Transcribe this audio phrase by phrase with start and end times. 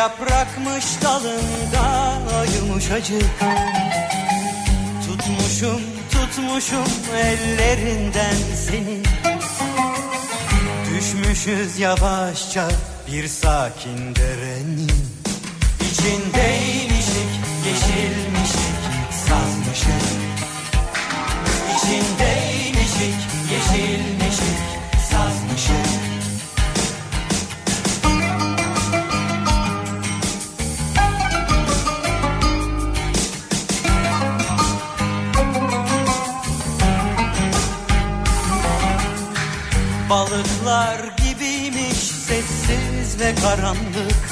[0.00, 2.14] yaprakmış dalında
[2.56, 3.30] yumuşacık
[5.06, 5.80] Tutmuşum
[6.10, 8.36] tutmuşum ellerinden
[8.66, 9.02] seni.
[10.90, 12.68] Düşmüşüz yavaşça
[13.12, 14.90] bir sakin derenin
[15.80, 17.30] İçindeymişik
[17.66, 18.76] yeşilmişik
[19.28, 20.02] sazmışık.
[21.76, 23.16] İçindeymişik
[23.52, 24.60] yeşilmişik
[25.10, 26.09] sazmışık
[40.10, 44.30] Balıklar gibiymiş sessiz ve karanlık.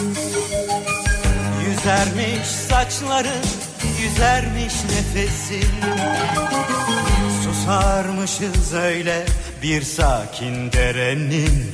[1.69, 3.47] Yüzermiş saçların,
[4.03, 5.71] yüzermiş nefesin
[7.45, 9.27] Susarmışız öyle
[9.63, 11.73] bir sakin derenin.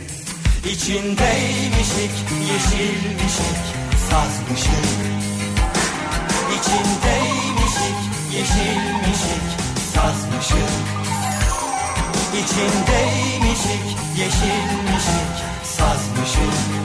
[0.70, 2.14] İçindeymişik,
[2.52, 3.62] yeşilmişik,
[4.10, 4.86] sazmışık.
[6.54, 7.98] İçindeymişik,
[8.32, 9.44] yeşilmişik,
[9.94, 11.03] sazmışık
[12.40, 16.83] İçindeymişik, yeşilmişik, sazmışık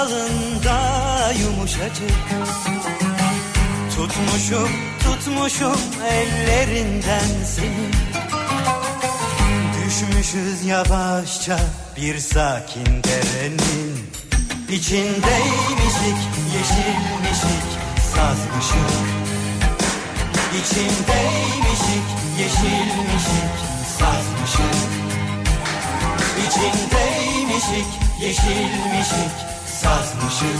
[0.00, 2.16] dalında yumuşacık.
[3.96, 4.70] Tutmuşum
[5.02, 5.80] tutmuşum
[6.10, 7.90] ellerinden seni.
[9.76, 11.58] Düşmüşüz yavaşça
[11.96, 14.10] bir sakin derenin.
[14.68, 16.20] İçindeymişik
[16.54, 17.66] yeşilmişik
[18.14, 18.90] sazmışık.
[20.60, 22.06] İçindeymişik
[22.38, 23.54] yeşilmişik
[23.98, 24.90] sazmışık.
[26.46, 27.86] İçindeymişik,
[28.20, 29.50] yeşilmişik,
[30.20, 30.56] sazmışık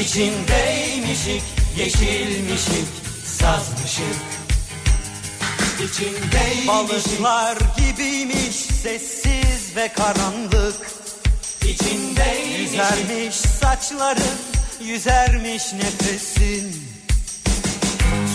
[0.00, 1.42] İçindeymişik,
[1.76, 2.88] yeşilmişik,
[3.24, 4.22] sazmışık.
[5.84, 6.68] İçindeymişik.
[6.68, 10.90] Balıklar gibiymiş sessiz ve karanlık.
[11.62, 12.60] İçindeymişik.
[12.60, 14.38] Yüzermiş saçların,
[14.80, 16.82] yüzermiş nefesin.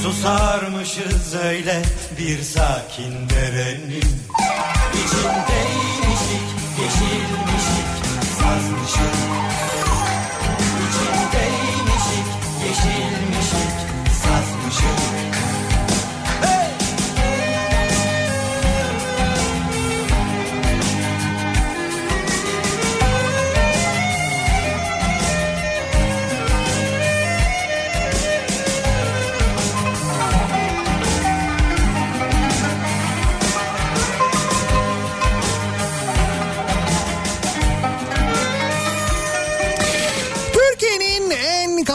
[0.03, 1.81] Susarmışız öyle
[2.19, 4.21] bir sakin derenin.
[4.93, 6.47] İçindeymişik,
[6.81, 7.36] yeşilmişik,
[8.47, 9.66] sazmışık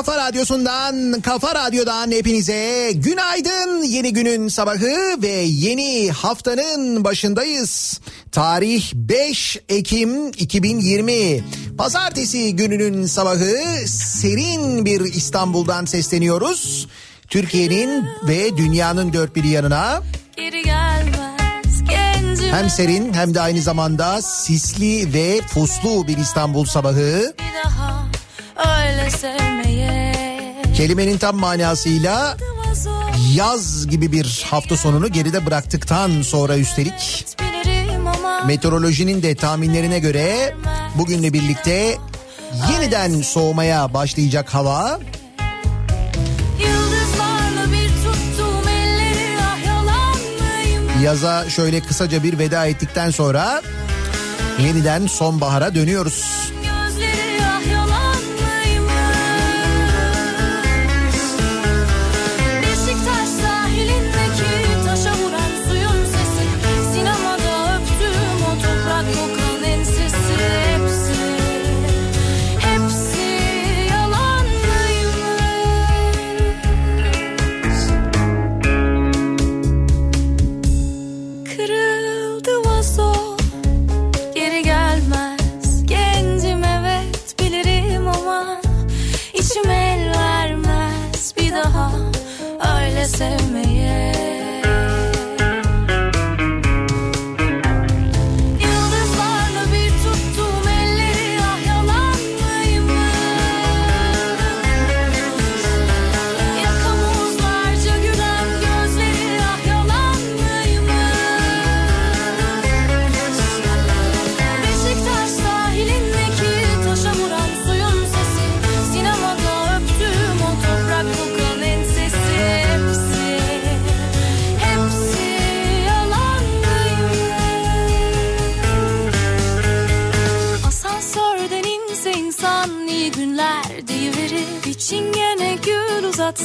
[0.03, 3.83] kafa radyosundan, kafa radyodan hepinize günaydın.
[3.83, 8.01] Yeni günün sabahı ve yeni haftanın başındayız.
[8.33, 11.45] Tarih 5 Ekim 2020.
[11.79, 16.89] Pazartesi gününün sabahı serin bir İstanbul'dan sesleniyoruz.
[17.29, 20.03] Türkiye'nin ve dünyanın dört bir yanına
[20.37, 27.35] Geri gencim hem serin hem de aynı zamanda sisli ve puslu bir İstanbul sabahı.
[27.39, 28.12] bir daha
[28.79, 30.13] öyle sevmeye
[30.77, 32.37] Kelimenin tam manasıyla
[33.35, 37.27] yaz gibi bir hafta sonunu geride bıraktıktan sonra üstelik
[38.47, 40.55] meteorolojinin de tahminlerine göre
[40.95, 41.99] bugünle birlikte
[42.73, 45.01] yeniden soğumaya başlayacak hava.
[45.01, 45.01] Ah
[51.03, 53.63] Yaza şöyle kısaca bir veda ettikten sonra
[54.63, 56.53] yeniden sonbahara dönüyoruz.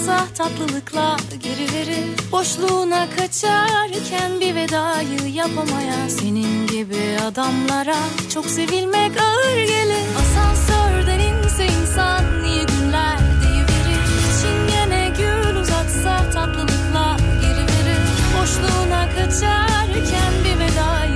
[0.08, 7.98] Uzatsa tatlılıkla geri verir Boşluğuna kaçarken bir vedayı yapamayan Senin gibi adamlara
[8.34, 10.06] çok sevilmek ağır gelir.
[10.22, 14.02] Asansörden inse insan iyi günler deyiverir?
[14.18, 18.02] Bir çingene gül uzatsa tatlılıkla geri verir
[18.42, 21.07] Boşluğuna kaçarken bir vedayı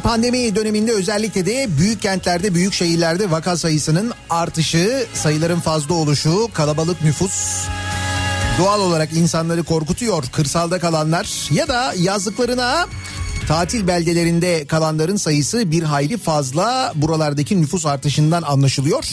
[0.00, 7.02] pandemi döneminde özellikle de büyük kentlerde, büyük şehirlerde vaka sayısının artışı, sayıların fazla oluşu, kalabalık
[7.02, 7.66] nüfus
[8.58, 10.24] doğal olarak insanları korkutuyor.
[10.32, 12.86] Kırsalda kalanlar ya da yazlıklarına
[13.48, 19.04] tatil beldelerinde kalanların sayısı bir hayli fazla buralardaki nüfus artışından anlaşılıyor.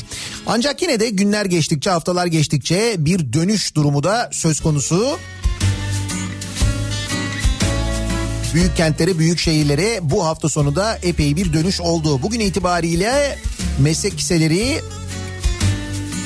[0.48, 5.18] Ancak yine de günler geçtikçe, haftalar geçtikçe bir dönüş durumu da söz konusu.
[8.58, 12.22] Büyük kentlere, büyük şehirlere bu hafta sonu da epey bir dönüş oldu.
[12.22, 13.38] Bugün itibariyle
[13.80, 14.82] meslek liseleri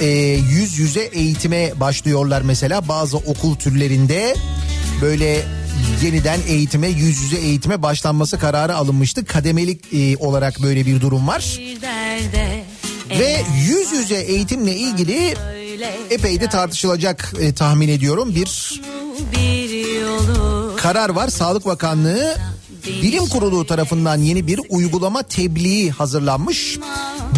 [0.01, 0.07] e,
[0.51, 4.36] yüz yüze eğitime başlıyorlar mesela bazı okul türlerinde
[5.01, 5.42] böyle
[6.04, 9.25] yeniden eğitime yüz yüze eğitime başlanması kararı alınmıştı.
[9.25, 11.60] Kademelik e, olarak böyle bir durum var.
[13.10, 15.36] Ve yüz yüze eğitimle ilgili
[16.10, 18.81] epey de tartışılacak e, tahmin ediyorum bir
[20.81, 21.28] karar var.
[21.28, 22.36] Sağlık Bakanlığı
[22.86, 26.80] Bilim Kurulu tarafından yeni bir uygulama tebliği hazırlanmış.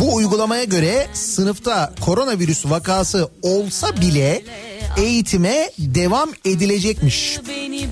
[0.02, 4.44] Bu uygulamaya göre sınıfta koronavirüs vakası olsa bile
[4.98, 7.40] eğitime devam edilecekmiş.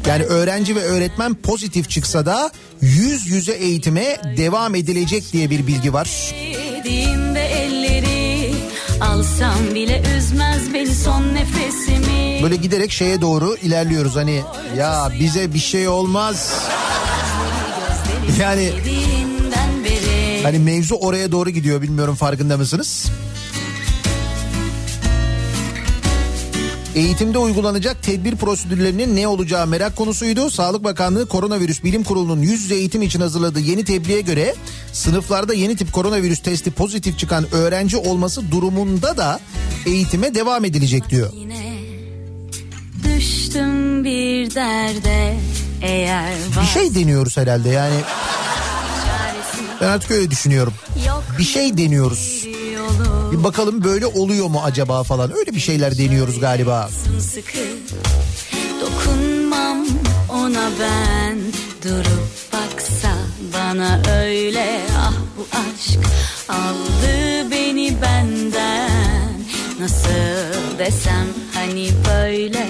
[0.07, 2.51] Yani öğrenci ve öğretmen pozitif çıksa da
[2.81, 6.33] yüz yüze eğitime devam edilecek diye bir bilgi var.
[9.01, 12.43] Alsam bile üzmez beni son nefesimi.
[12.43, 14.41] Böyle giderek şeye doğru ilerliyoruz hani
[14.77, 16.53] ya bize bir şey olmaz.
[18.39, 18.71] Yani
[20.43, 23.05] Hani mevzu oraya doğru gidiyor bilmiyorum farkında mısınız?
[26.95, 30.49] Eğitimde uygulanacak tedbir prosedürlerinin ne olacağı merak konusuydu.
[30.49, 34.55] Sağlık Bakanlığı Koronavirüs Bilim Kurulu'nun yüz yüze eğitim için hazırladığı yeni tebliğe göre
[34.93, 39.39] sınıflarda yeni tip koronavirüs testi pozitif çıkan öğrenci olması durumunda da
[39.85, 41.33] eğitime devam edilecek diyor.
[41.35, 41.73] yine
[43.03, 45.37] düştüm bir derde
[45.81, 47.95] eğer var Bir şey deniyoruz herhalde yani
[49.81, 50.73] ben artık öyle düşünüyorum.
[51.07, 52.45] yok Bir şey deniyoruz.
[53.31, 55.37] Bir bakalım böyle oluyor mu acaba falan?
[55.37, 56.89] Öyle bir şeyler deniyoruz galiba.
[57.19, 57.59] sıkı
[58.81, 59.85] dokunmam
[60.29, 61.37] ona ben.
[61.83, 63.13] Durup baksa
[63.53, 65.99] bana öyle ah bu aşk
[66.49, 69.31] aldı beni benden.
[69.79, 72.67] Nasıl desem hani böyle?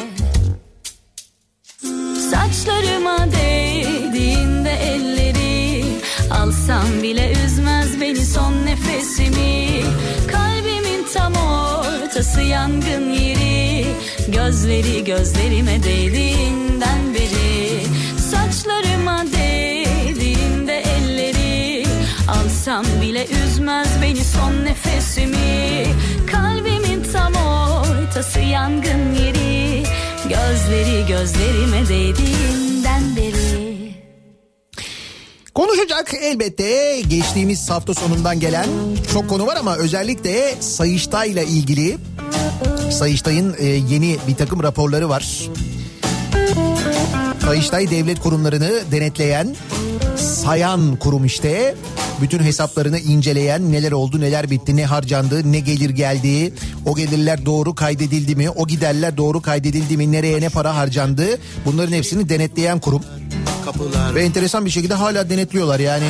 [2.32, 5.86] Saçlarıma değdiğinde elleri
[6.32, 9.84] alsam bile üzmez beni son nefesimi
[11.13, 13.86] tam ortası yangın yeri.
[14.27, 17.84] Gözleri gözlerime değdiğinden beri.
[18.17, 21.86] Saçlarıma değdiğinde elleri.
[22.27, 25.86] Alsam bile üzmez beni son nefesimi.
[26.31, 29.84] Kalbimin tam ortası yangın yeri.
[30.24, 33.71] Gözleri gözlerime değdiğinden beri
[35.62, 38.68] Konuşacak elbette geçtiğimiz hafta sonundan gelen
[39.13, 41.98] çok konu var ama özellikle Sayıştay'la ilgili
[42.91, 45.50] Sayıştay'ın e, yeni bir takım raporları var.
[47.46, 49.56] Sayıştay devlet kurumlarını denetleyen,
[50.15, 51.75] sayan kurum işte.
[52.22, 56.53] Bütün hesaplarını inceleyen neler oldu neler bitti ne harcandı ne gelir geldi
[56.86, 61.94] o gelirler doğru kaydedildi mi o giderler doğru kaydedildi mi nereye ne para harcandı bunların
[61.94, 63.01] hepsini denetleyen kurum.
[63.65, 66.08] Kapılar Ve enteresan bir şekilde hala denetliyorlar yani.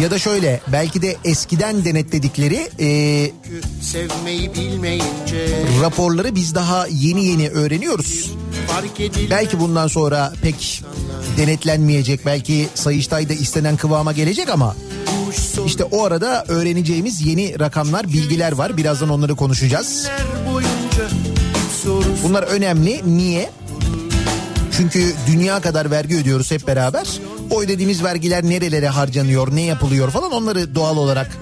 [0.00, 3.30] Ya da şöyle belki de eskiden denetledikleri e,
[5.82, 8.30] raporları biz daha yeni yeni öğreniyoruz.
[9.30, 10.82] Belki bundan sonra pek
[11.36, 14.76] denetlenmeyecek belki Sayıştay'da istenen kıvama gelecek ama
[15.66, 20.08] işte o arada öğreneceğimiz yeni rakamlar bilgiler var birazdan onları konuşacağız.
[22.22, 23.00] Bunlar önemli.
[23.06, 23.50] Niye?
[24.72, 27.08] Çünkü dünya kadar vergi ödüyoruz hep beraber.
[27.50, 31.38] O ödediğimiz vergiler nerelere harcanıyor, ne yapılıyor falan onları doğal olarak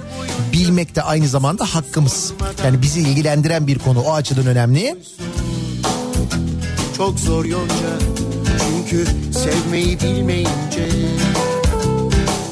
[0.53, 2.33] bilmek de aynı zamanda hakkımız.
[2.65, 4.97] Yani bizi ilgilendiren bir konu o açıdan önemli.
[6.97, 7.99] Çok zor yonca
[8.89, 10.89] çünkü sevmeyi bilmeyince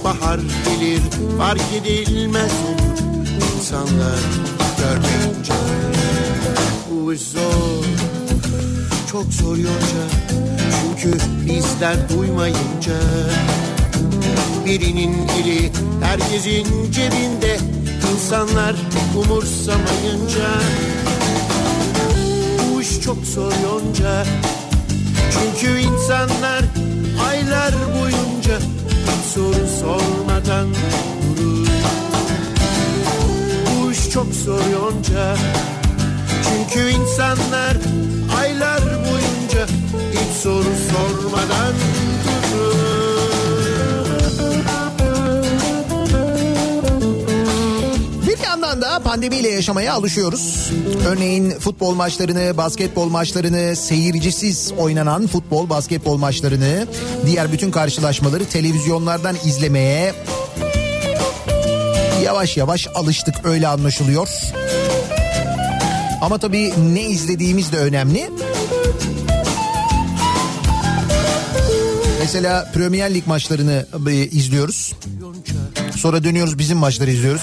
[0.04, 1.00] Bahar gelir
[1.38, 2.52] fark edilmez
[3.58, 4.18] insanlar
[4.78, 5.52] görmeyince
[6.90, 7.84] Bu zor
[9.12, 10.02] çok zor yonca
[11.02, 12.94] çünkü bizler duymayınca
[14.66, 15.72] Birinin eli
[16.02, 17.58] herkesin cebinde.
[18.12, 18.74] İnsanlar
[19.16, 20.48] umursamayınca
[22.74, 24.24] Bu iş çok zor yonca.
[25.30, 26.62] Çünkü insanlar
[27.28, 28.58] aylar boyunca
[29.34, 30.68] soru sormadan
[31.38, 31.68] durur.
[33.70, 35.36] Bu iş çok zor yonca.
[36.44, 37.76] Çünkü insanlar
[38.38, 39.25] aylar boyunca
[40.46, 41.74] soru sormadan
[48.26, 50.70] Bir yandan da pandemiyle yaşamaya alışıyoruz.
[51.06, 56.86] Örneğin futbol maçlarını, basketbol maçlarını, seyircisiz oynanan futbol, basketbol maçlarını,
[57.26, 60.14] diğer bütün karşılaşmaları televizyonlardan izlemeye
[62.24, 64.28] yavaş yavaş alıştık öyle anlaşılıyor.
[66.20, 68.30] Ama tabii ne izlediğimiz de önemli.
[72.26, 74.92] Mesela Premier Lig maçlarını e, izliyoruz.
[75.96, 77.42] Sonra dönüyoruz bizim maçları izliyoruz.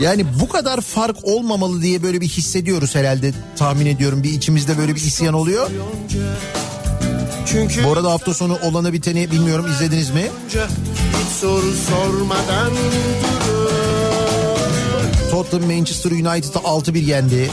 [0.00, 4.22] Yani bu kadar fark olmamalı diye böyle bir hissediyoruz herhalde tahmin ediyorum.
[4.22, 5.70] Bir içimizde böyle bir isyan oluyor.
[7.46, 10.26] Çünkü Bu arada hafta sonu olanı biteni bilmiyorum izlediniz mi?
[10.50, 13.70] hiç soru sormadan durur
[15.30, 17.50] Tottenham Manchester United'ı 6-1 yendi.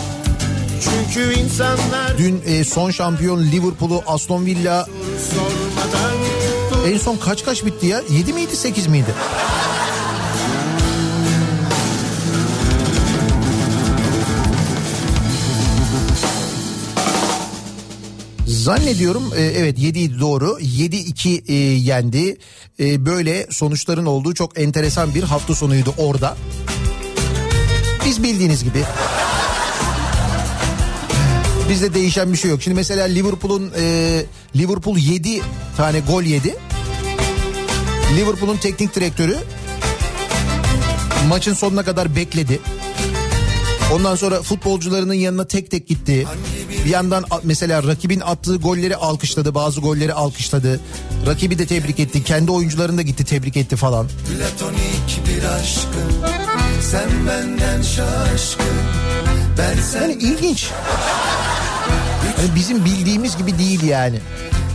[0.81, 4.87] Çünkü insanlar Dün e, son şampiyon Liverpool'u Aston Villa
[6.87, 8.01] en son kaç kaç bitti ya?
[8.09, 9.13] 7 miydi 8 miydi?
[18.47, 22.37] Zannediyorum e, evet 7 idi doğru 7-2 e, yendi
[22.79, 26.37] E, böyle sonuçların olduğu çok enteresan bir hafta sonuydu orada.
[28.05, 28.83] Biz bildiğiniz gibi
[31.69, 32.61] bizde değişen bir şey yok.
[32.61, 34.25] Şimdi mesela Liverpool'un e,
[34.55, 35.41] Liverpool 7
[35.77, 36.55] tane gol yedi.
[38.17, 39.37] Liverpool'un teknik direktörü
[41.27, 42.59] maçın sonuna kadar bekledi.
[43.93, 46.27] Ondan sonra futbolcularının yanına tek tek gitti.
[46.85, 50.79] Bir yandan mesela rakibin attığı golleri alkışladı, bazı golleri alkışladı.
[51.27, 54.07] Rakibi de tebrik etti, kendi oyuncularını da gitti tebrik etti falan.
[54.07, 56.11] Platonik bir aşkım
[56.91, 58.65] Sen benden şaşkın
[59.57, 60.69] Ben sen Yani ilginç.
[62.39, 64.19] Yani bizim bildiğimiz gibi değil yani.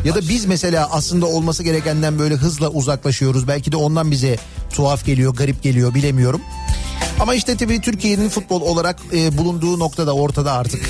[0.04, 3.48] Ya da biz mesela aslında olması gerekenden böyle hızla uzaklaşıyoruz.
[3.48, 4.36] Belki de ondan bize
[4.70, 6.40] tuhaf geliyor, garip geliyor bilemiyorum.
[7.20, 10.88] Ama işte tabii Türkiye'nin futbol olarak e, bulunduğu nokta da ortada artık.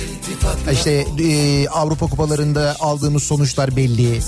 [0.73, 4.21] İşte e, Avrupa kupalarında aldığımız sonuçlar belli.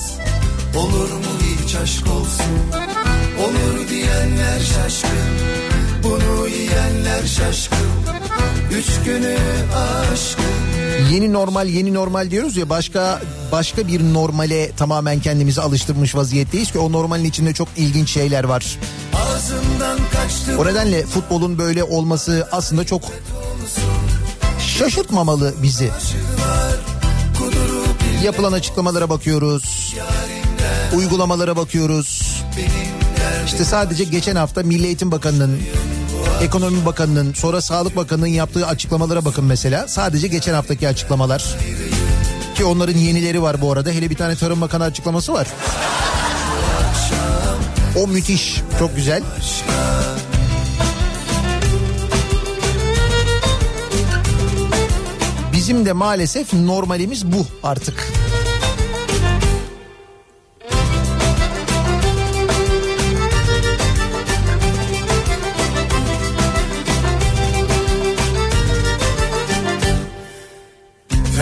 [0.77, 1.25] Olur mu
[1.65, 2.47] hiç aşk olsun
[3.39, 5.11] Olur diyenler şaşkın
[6.05, 8.28] Bunu yiyenler şaşkın
[8.79, 9.37] Üç günü
[9.77, 10.59] aşkın
[11.13, 13.21] Yeni normal yeni normal diyoruz ya başka
[13.53, 18.79] başka bir normale tamamen kendimizi alıştırmış vaziyetteyiz ki o normalin içinde çok ilginç şeyler var.
[20.59, 23.03] O nedenle futbolun böyle olması aslında çok
[24.79, 25.91] şaşırtmamalı bizi.
[28.25, 29.95] Yapılan açıklamalara bakıyoruz.
[30.97, 32.43] Uygulamalara bakıyoruz.
[33.47, 35.61] İşte sadece geçen hafta Milli Eğitim Bakanı'nın,
[36.43, 39.89] Ekonomi Bakanı'nın, sonra Sağlık Bakanı'nın yaptığı açıklamalara bakın mesela.
[39.89, 41.57] Sadece geçen haftaki açıklamalar.
[42.55, 43.91] Ki onların yenileri var bu arada.
[43.91, 45.49] Hele bir tane Tarım Bakanı açıklaması var.
[47.97, 49.23] O müthiş, çok güzel.
[55.53, 58.18] Bizim de maalesef normalimiz bu artık.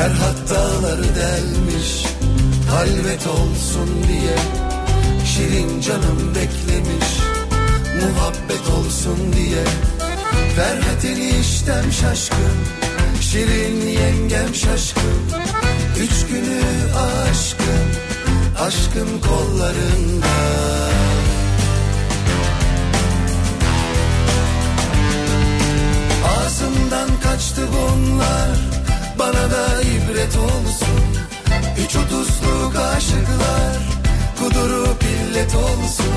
[0.06, 2.04] Ferhat dağları delmiş
[2.70, 4.36] Halvet olsun diye
[5.25, 7.08] Şirin canım beklemiş.
[8.00, 9.64] Muhabbet olsun diye
[10.56, 12.56] Ferhat eniştem şaşkın
[13.20, 15.20] Şirin yengem şaşkın.
[16.00, 16.60] Üç günü
[16.96, 17.86] aşkın
[18.60, 20.26] Aşkın kollarında.
[26.25, 28.75] Ağzımdan kaçtı bunlar
[29.18, 31.02] bana da ibret olsun.
[31.85, 33.76] Üç otuzluk aşıklar
[34.38, 36.16] kudurup illet olsun.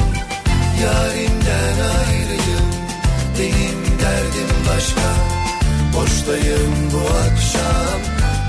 [0.84, 2.70] Yarimden ayrıyım
[3.40, 5.10] benim derdim başka.
[5.96, 8.00] Boştayım bu akşam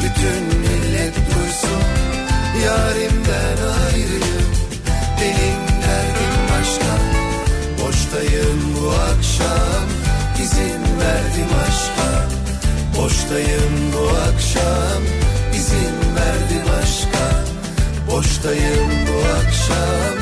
[0.02, 1.84] bütün millet duysun.
[2.64, 4.50] Yarimden ayrıyım
[5.20, 6.92] benim derdim başka.
[7.82, 9.86] Boştayım bu akşam
[10.42, 12.39] izin verdim aşka
[13.00, 15.02] Boştayım bu akşam
[15.54, 17.44] izin verdim aşka
[18.10, 20.14] Boştayım bu akşam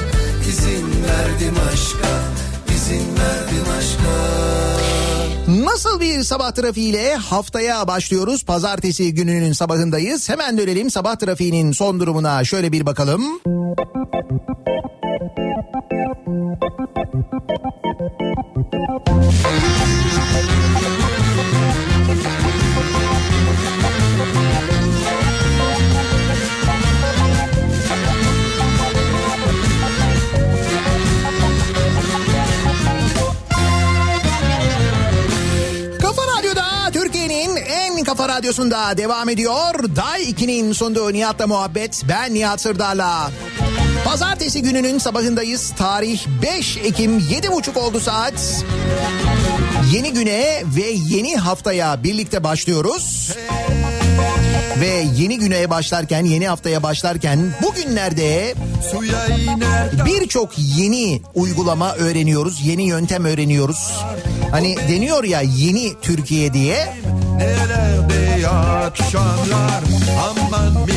[0.49, 2.09] izin verdim aşka
[2.75, 4.19] izin verdim aşka
[5.65, 8.45] Nasıl bir sabah trafiğiyle haftaya başlıyoruz?
[8.45, 10.29] Pazartesi gününün sabahındayız.
[10.29, 13.41] Hemen dönelim sabah trafiğinin son durumuna şöyle bir bakalım.
[18.87, 19.78] Kafa
[38.29, 39.97] kafa radyosunda devam ediyor.
[39.97, 42.03] Day 2'nin sonunda Nihat'la muhabbet.
[42.09, 43.31] Ben Nihat Sırdar'la.
[44.05, 45.73] Pazartesi gününün sabahındayız.
[45.79, 48.65] Tarih 5 Ekim 7.30 oldu saat.
[49.93, 53.33] Yeni güne ve yeni haftaya birlikte başlıyoruz.
[54.81, 58.55] Ve yeni güne başlarken, yeni haftaya başlarken bugünlerde
[60.07, 64.05] birçok yeni uygulama öğreniyoruz, yeni yöntem öğreniyoruz.
[64.51, 66.95] Hani deniyor ya yeni Türkiye diye.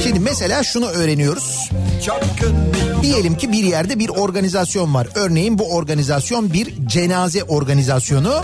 [0.04, 1.70] Şimdi mesela şunu öğreniyoruz.
[3.02, 5.08] Diyelim ki bir yerde bir organizasyon var.
[5.16, 8.44] Örneğin bu organizasyon bir cenaze organizasyonu.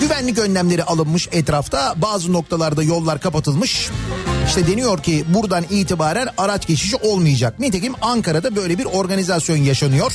[0.00, 1.94] Güvenlik önlemleri alınmış etrafta.
[1.96, 3.88] Bazı noktalarda yollar kapatılmış.
[4.46, 7.60] İşte deniyor ki buradan itibaren araç geçişi olmayacak.
[7.60, 10.12] Nitekim Ankara'da böyle bir organizasyon yaşanıyor.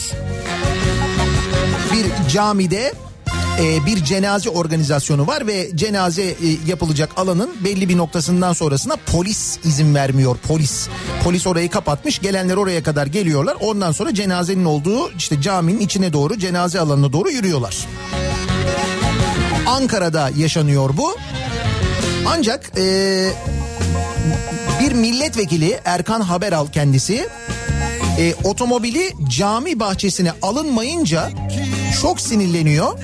[1.93, 2.93] Bir camide
[3.59, 6.35] e, bir cenaze organizasyonu var ve cenaze e,
[6.67, 10.37] yapılacak alanın belli bir noktasından sonrasına polis izin vermiyor.
[10.47, 10.87] Polis
[11.23, 12.19] polis orayı kapatmış.
[12.19, 13.57] Gelenler oraya kadar geliyorlar.
[13.61, 17.87] Ondan sonra cenazenin olduğu işte caminin içine doğru cenaze alanına doğru yürüyorlar.
[19.67, 21.17] Ankara'da yaşanıyor bu.
[22.27, 23.29] Ancak e,
[24.81, 27.27] bir milletvekili Erkan Haberal kendisi
[28.19, 31.29] e, otomobili cami bahçesine alınmayınca
[32.01, 32.99] çok sinirleniyor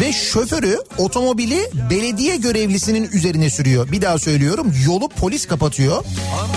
[0.00, 3.92] ve şoförü otomobili belediye görevlisinin üzerine sürüyor.
[3.92, 6.04] Bir daha söylüyorum yolu polis kapatıyor.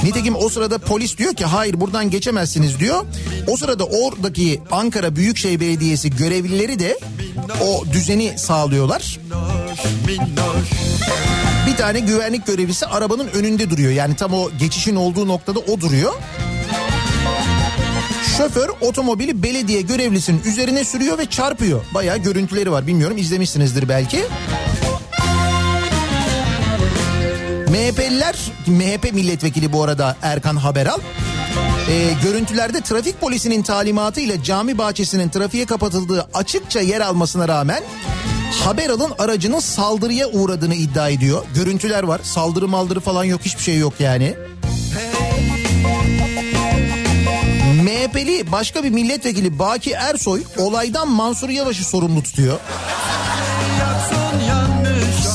[0.04, 3.06] Nitekim o sırada polis diyor ki hayır buradan geçemezsiniz diyor.
[3.48, 7.00] O sırada oradaki Ankara Büyükşehir Belediyesi görevlileri de
[7.64, 9.20] o düzeni sağlıyorlar.
[11.68, 13.92] Bir tane güvenlik görevlisi arabanın önünde duruyor.
[13.92, 16.14] Yani tam o geçişin olduğu noktada o duruyor.
[18.38, 21.86] Şoför otomobili belediye görevlisinin üzerine sürüyor ve çarpıyor.
[21.94, 24.26] Bayağı görüntüleri var bilmiyorum izlemişsinizdir belki.
[27.70, 31.00] MHP'liler, MHP milletvekili bu arada Erkan Haberal.
[31.90, 37.84] Ee, görüntülerde trafik polisinin talimatıyla cami bahçesinin trafiğe kapatıldığı açıkça yer almasına rağmen
[38.64, 41.44] Haberal'ın aracının saldırıya uğradığını iddia ediyor.
[41.56, 42.22] Görüntüler var.
[42.24, 44.36] Saldırı maldırı falan yok hiçbir şey yok yani.
[48.12, 52.60] MHP'li başka bir milletvekili Baki Ersoy olaydan Mansur Yavaş'ı sorumlu tutuyor.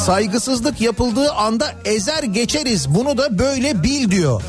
[0.07, 4.43] Saygısızlık yapıldığı anda ezer geçeriz bunu da böyle bil diyor.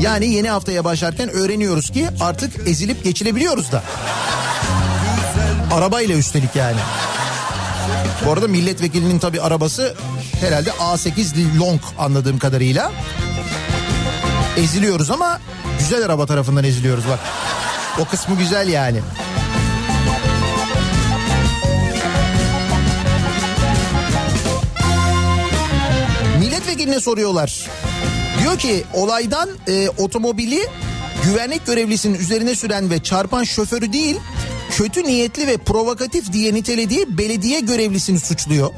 [0.00, 3.82] Yani yeni haftaya başlarken öğreniyoruz ki artık ezilip geçilebiliyoruz da.
[5.74, 6.80] Arabayla üstelik yani.
[8.26, 9.94] Bu arada milletvekilinin tabi arabası
[10.40, 12.92] herhalde A8 Long anladığım kadarıyla.
[14.56, 15.40] Eziliyoruz ama
[15.78, 17.18] güzel araba tarafından eziliyoruz bak.
[18.00, 19.00] O kısmı güzel yani.
[26.38, 27.66] Milletvekiline soruyorlar.
[28.42, 30.60] Diyor ki olaydan e, otomobili
[31.24, 34.16] güvenlik görevlisinin üzerine süren ve çarpan şoförü değil
[34.70, 38.70] kötü niyetli ve provokatif diye nitelediği belediye görevlisini suçluyor.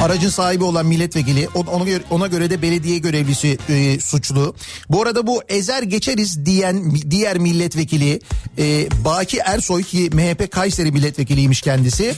[0.00, 4.54] Aracın sahibi olan milletvekili ona göre, ona göre de belediye görevlisi e, suçlu.
[4.88, 8.20] Bu arada bu ezer geçeriz diyen diğer milletvekili
[8.58, 12.14] e, Baki Ersoy ki MHP Kayseri milletvekiliymiş kendisi.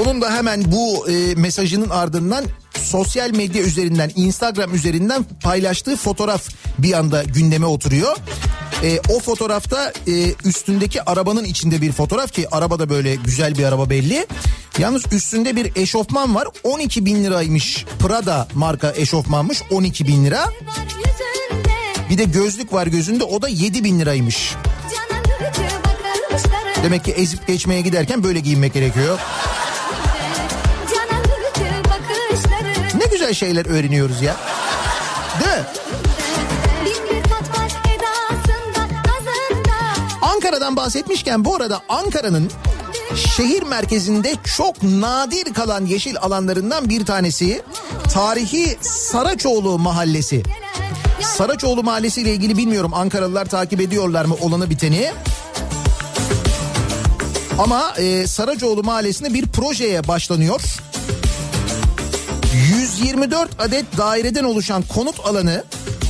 [0.00, 2.44] Onun da hemen bu e, mesajının ardından
[2.82, 8.16] sosyal medya üzerinden Instagram üzerinden paylaştığı fotoğraf bir anda gündeme oturuyor.
[8.82, 13.64] E, o fotoğrafta e, üstündeki arabanın içinde bir fotoğraf ki araba da böyle güzel bir
[13.64, 14.26] araba belli.
[14.78, 17.84] Yalnız üstünde bir eşofman var 12 bin liraymış.
[17.98, 20.50] Prada marka eşofmanmış 12 bin lira.
[22.10, 24.54] Bir de gözlük var gözünde o da 7 bin liraymış.
[26.82, 29.18] Demek ki ezip geçmeye giderken böyle giyinmek gerekiyor.
[32.94, 34.36] Ne güzel şeyler öğreniyoruz ya.
[40.52, 42.50] Ankara'dan bahsetmişken bu arada Ankara'nın
[43.36, 47.62] şehir merkezinde çok nadir kalan yeşil alanlarından bir tanesi
[48.12, 50.42] tarihi Saraçoğlu Mahallesi.
[51.20, 55.12] Saraçoğlu Mahallesi ile ilgili bilmiyorum Ankaralılar takip ediyorlar mı olanı biteni.
[57.58, 60.60] Ama e, Saracoğlu Mahallesi'nde bir projeye başlanıyor.
[62.78, 65.64] 124 adet daireden oluşan konut alanı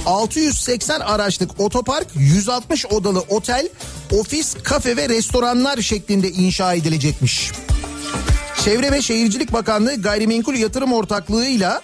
[0.06, 3.68] 680 araçlık otopark, 160 odalı otel,
[4.12, 7.52] ofis, kafe ve restoranlar şeklinde inşa edilecekmiş.
[8.64, 11.82] Çevre ve Şehircilik Bakanlığı Gayrimenkul Yatırım Ortaklığı'yla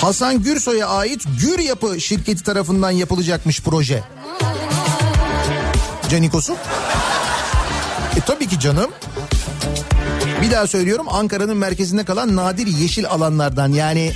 [0.00, 4.04] Hasan Gürsoy'a ait Gür Yapı şirketi tarafından yapılacakmış proje.
[6.10, 6.56] Canikos'u.
[8.16, 8.90] E tabii ki canım.
[10.42, 14.12] Bir daha söylüyorum Ankara'nın merkezinde kalan nadir yeşil alanlardan yani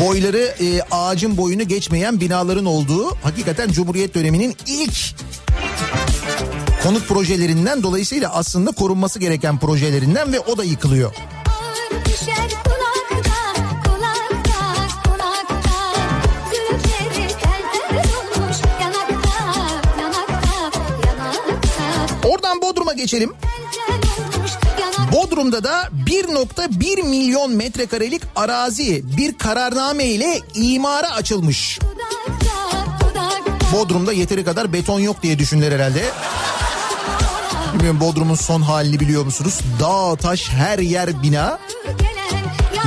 [0.00, 5.14] boyları e, ağacın boyunu geçmeyen binaların olduğu hakikaten Cumhuriyet döneminin ilk
[6.82, 11.14] konut projelerinden dolayısıyla aslında korunması gereken projelerinden ve o da yıkılıyor.
[22.24, 23.32] Oradan Bodrum'a geçelim.
[25.12, 31.78] Bodrum'da da 1.1 milyon metrekarelik arazi bir kararname ile imara açılmış.
[33.72, 36.04] Bodrum'da yeteri kadar beton yok diye düşündüler herhalde.
[37.74, 39.60] Bilmiyorum Bodrum'un son halini biliyor musunuz?
[39.80, 41.58] Dağ, taş, her yer bina.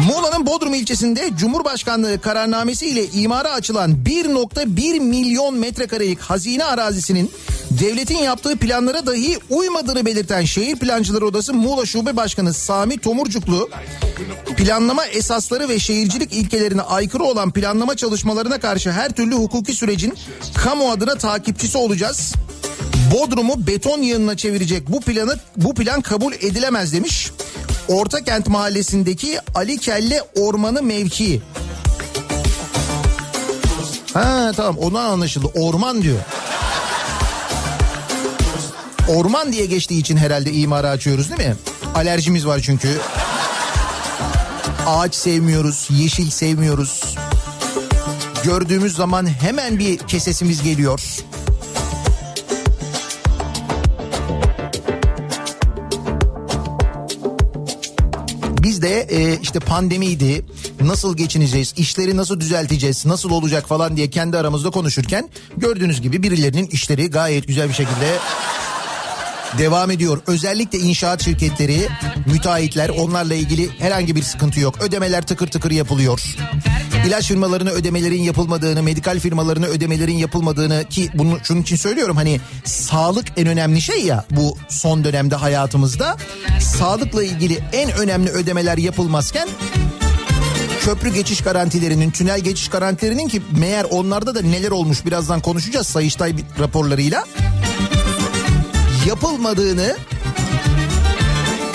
[0.08, 7.32] Muğla'nın Bodrum ilçesinde Cumhurbaşkanlığı kararnamesi ile imara açılan 1.1 milyon metrekarelik hazine arazisinin
[7.80, 13.70] devletin yaptığı planlara dahi uymadığını belirten Şehir Plancıları Odası Muğla Şube Başkanı Sami Tomurcuklu
[14.58, 20.14] planlama esasları ve şehircilik ilkelerine aykırı olan planlama çalışmalarına karşı her türlü hukuki sürecin
[20.56, 22.34] kamu adına takipçisi olacağız.
[23.14, 27.32] Bodrum'u beton yığınına çevirecek bu planı bu plan kabul edilemez demiş.
[27.88, 31.42] Ortakent Mahallesi'ndeki Ali Kelle Ormanı mevkii.
[34.14, 35.48] Ha tamam ondan anlaşıldı.
[35.56, 36.20] Orman diyor.
[39.08, 41.56] Orman diye geçtiği için herhalde imara açıyoruz değil mi?
[41.96, 42.98] Alerjimiz var çünkü.
[44.88, 47.16] Ağaç sevmiyoruz, yeşil sevmiyoruz.
[48.44, 51.02] Gördüğümüz zaman hemen bir kesesimiz geliyor.
[58.64, 60.46] Biz de e, işte pandemiydi,
[60.82, 66.68] nasıl geçineceğiz, işleri nasıl düzelteceğiz, nasıl olacak falan diye kendi aramızda konuşurken gördüğünüz gibi birilerinin
[66.68, 68.18] işleri gayet güzel bir şekilde
[69.58, 70.22] devam ediyor.
[70.28, 71.88] Özellikle inşaat şirketleri,
[72.26, 74.82] müteahhitler onlarla ilgili herhangi bir sıkıntı yok.
[74.82, 76.36] Ödemeler tıkır tıkır yapılıyor.
[77.08, 83.26] İlaç firmalarına ödemelerin yapılmadığını, medikal firmalarına ödemelerin yapılmadığını ki bunu şunun için söylüyorum hani sağlık
[83.38, 86.18] en önemli şey ya bu son dönemde hayatımızda.
[86.60, 89.48] Sağlıkla ilgili en önemli ödemeler yapılmazken
[90.82, 96.36] köprü geçiş garantilerinin, tünel geçiş garantilerinin ki meğer onlarda da neler olmuş birazdan konuşacağız Sayıştay
[96.60, 97.26] raporlarıyla
[99.08, 99.98] yapılmadığını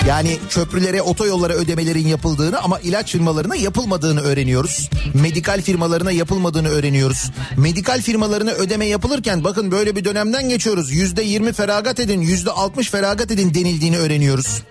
[0.07, 4.89] yani köprülere, otoyollara ödemelerin yapıldığını ama ilaç firmalarına yapılmadığını öğreniyoruz.
[5.13, 7.31] Medikal firmalarına yapılmadığını öğreniyoruz.
[7.57, 10.91] Medikal firmalarına ödeme yapılırken bakın böyle bir dönemden geçiyoruz.
[10.91, 14.61] Yüzde yirmi feragat edin, yüzde altmış feragat edin denildiğini öğreniyoruz.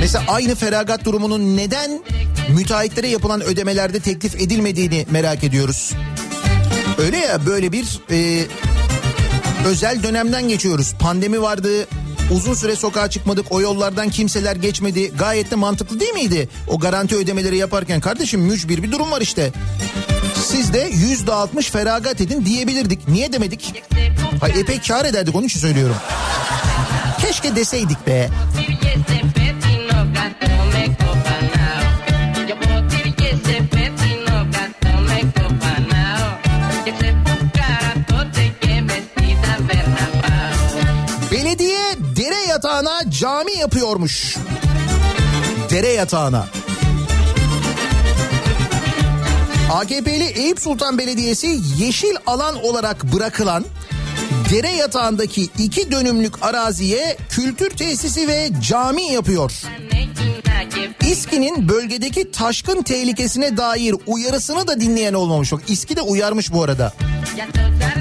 [0.00, 2.02] Mesela aynı feragat durumunun neden
[2.48, 5.92] müteahhitlere yapılan ödemelerde teklif edilmediğini merak ediyoruz.
[6.98, 8.46] Öyle ya böyle bir e,
[9.66, 10.94] özel dönemden geçiyoruz.
[10.98, 11.86] Pandemi vardı.
[12.30, 13.46] Uzun süre sokağa çıkmadık.
[13.50, 15.12] O yollardan kimseler geçmedi.
[15.18, 16.48] Gayet de mantıklı değil miydi?
[16.68, 19.52] O garanti ödemeleri yaparken kardeşim mücbir bir durum var işte.
[20.34, 23.08] Siz de yüzde altmış feragat edin diyebilirdik.
[23.08, 23.74] Niye demedik?
[24.40, 25.96] Hayır epey kar ederdik onun için söylüyorum.
[27.20, 28.28] Keşke deseydik be.
[43.20, 44.36] Cami yapıyormuş.
[45.70, 46.46] Dere yatağına.
[49.72, 53.64] AKP'li Eyüp Sultan Belediyesi yeşil alan olarak bırakılan
[54.50, 59.52] dere yatağındaki iki dönümlük araziye kültür tesisi ve cami yapıyor.
[61.00, 65.52] İSKİ'nin bölgedeki taşkın tehlikesine dair uyarısını da dinleyen olmamış.
[65.52, 66.92] Bak İSKİ de uyarmış bu arada.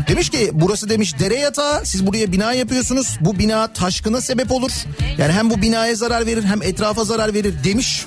[0.10, 3.18] Demiş ki burası demiş dere yatağı siz buraya bina yapıyorsunuz.
[3.22, 4.72] Bu bina taşkına sebep olur.
[5.18, 8.06] Yani hem bu binaya zarar verir hem etrafa zarar verir demiş.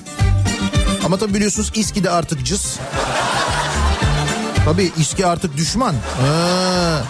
[1.05, 2.79] Ama tabi biliyorsunuz İSKİ de artık cız.
[4.65, 5.95] Tabii İSKİ artık düşman.
[6.21, 7.03] Ha.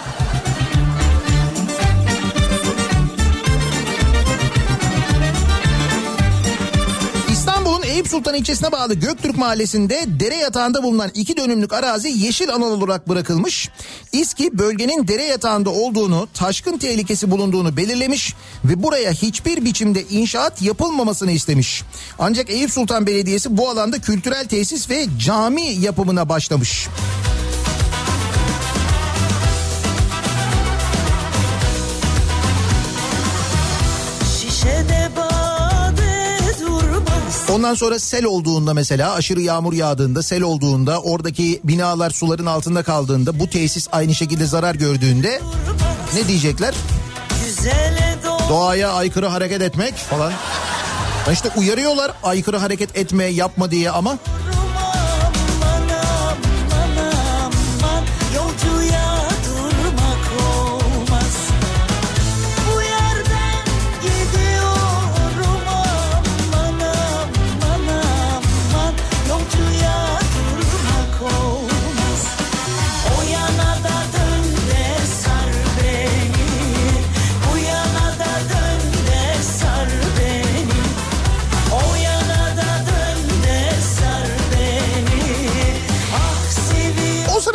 [7.93, 13.09] Eyüp Sultan ilçesine bağlı Göktürk mahallesinde dere yatağında bulunan iki dönümlük arazi yeşil alan olarak
[13.09, 13.69] bırakılmış.
[14.11, 18.33] İSKİ bölgenin dere yatağında olduğunu, taşkın tehlikesi bulunduğunu belirlemiş
[18.65, 21.83] ve buraya hiçbir biçimde inşaat yapılmamasını istemiş.
[22.19, 26.87] Ancak Eyüp Sultan Belediyesi bu alanda kültürel tesis ve cami yapımına başlamış.
[37.53, 43.39] Ondan sonra sel olduğunda mesela aşırı yağmur yağdığında sel olduğunda oradaki binalar suların altında kaldığında
[43.39, 45.41] bu tesis aynı şekilde zarar gördüğünde
[46.15, 46.75] ne diyecekler?
[48.49, 50.33] Doğaya aykırı hareket etmek falan.
[51.31, 54.17] İşte uyarıyorlar aykırı hareket etme yapma diye ama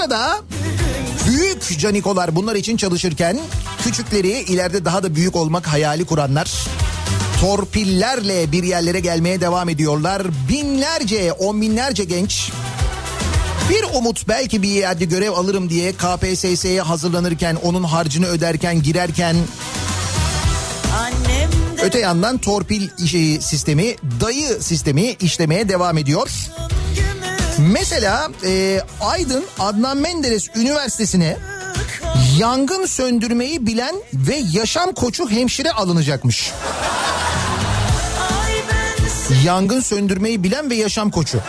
[0.09, 0.41] sırada
[1.27, 3.39] büyük canikolar bunlar için çalışırken
[3.85, 6.53] küçükleri ileride daha da büyük olmak hayali kuranlar
[7.41, 10.23] torpillerle bir yerlere gelmeye devam ediyorlar.
[10.49, 12.51] Binlerce, on binlerce genç
[13.71, 19.37] bir umut belki bir yerde görev alırım diye KPSS'ye hazırlanırken, onun harcını öderken, girerken
[21.83, 26.31] öte yandan torpil işi sistemi, dayı sistemi işlemeye devam ediyor.
[27.59, 31.37] Mesela e, Aydın Adnan Menderes Üniversitesi'ne
[32.39, 36.53] yangın söndürmeyi bilen ve yaşam koçu hemşire alınacakmış.
[39.45, 41.41] Yangın söndürmeyi bilen ve yaşam koçu.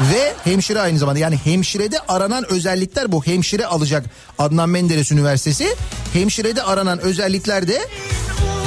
[0.00, 3.26] Ve hemşire aynı zamanda yani hemşirede aranan özellikler bu.
[3.26, 4.04] Hemşire alacak
[4.38, 5.76] Adnan Menderes Üniversitesi.
[6.12, 7.88] Hemşirede aranan özellikler de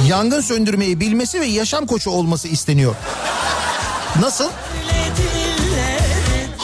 [0.08, 2.94] yangın söndürmeyi bilmesi ve yaşam koçu olması isteniyor.
[4.20, 4.50] Nasıl?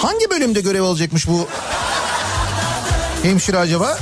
[0.03, 1.49] Hangi bölümde görev alacakmış bu
[3.23, 3.99] hemşire acaba?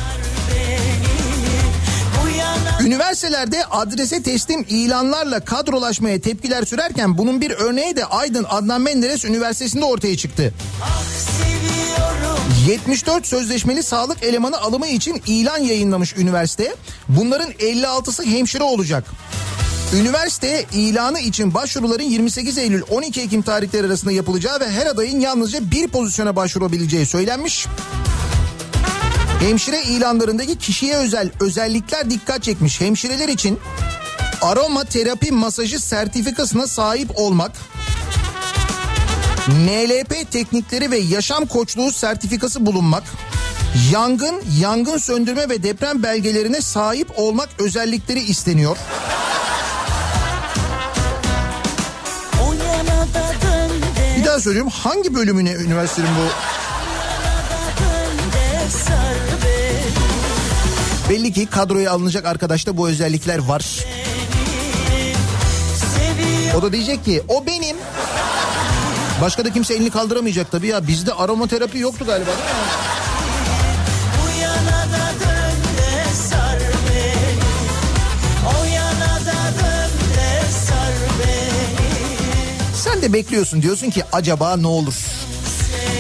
[2.85, 9.85] Üniversitelerde adrese teslim ilanlarla kadrolaşmaya tepkiler sürerken bunun bir örneği de Aydın Adnan Menderes Üniversitesi'nde
[9.85, 10.55] ortaya çıktı.
[10.83, 11.03] ah
[11.39, 16.75] seviyorum 74 sözleşmeli sağlık elemanı alımı için ilan yayınlamış üniversite.
[17.09, 19.05] Bunların 56'sı hemşire olacak.
[19.95, 25.71] Üniversite ilanı için başvuruların 28 Eylül 12 Ekim tarihleri arasında yapılacağı ve her adayın yalnızca
[25.71, 27.67] bir pozisyona başvurabileceği söylenmiş.
[29.41, 32.81] Hemşire ilanlarındaki kişiye özel özellikler dikkat çekmiş.
[32.81, 33.59] Hemşireler için
[34.43, 37.53] aroma terapi masajı sertifikasına sahip olmak,
[39.49, 43.03] NLP teknikleri ve yaşam koçluğu sertifikası bulunmak,
[43.93, 48.77] yangın, yangın söndürme ve deprem belgelerine sahip olmak özellikleri isteniyor.
[54.37, 56.29] Daha söylüyorum hangi bölümüne üniversitenin bu?
[61.11, 63.85] Belli ki kadroya alınacak arkadaşta bu özellikler var.
[66.59, 67.77] O da diyecek ki o benim.
[69.23, 70.87] Başka da kimse elini kaldıramayacak tabii ya.
[70.89, 73.06] Bizde aromaterapi yoktu galiba değil mi?
[83.07, 84.95] De bekliyorsun diyorsun ki acaba ne olur?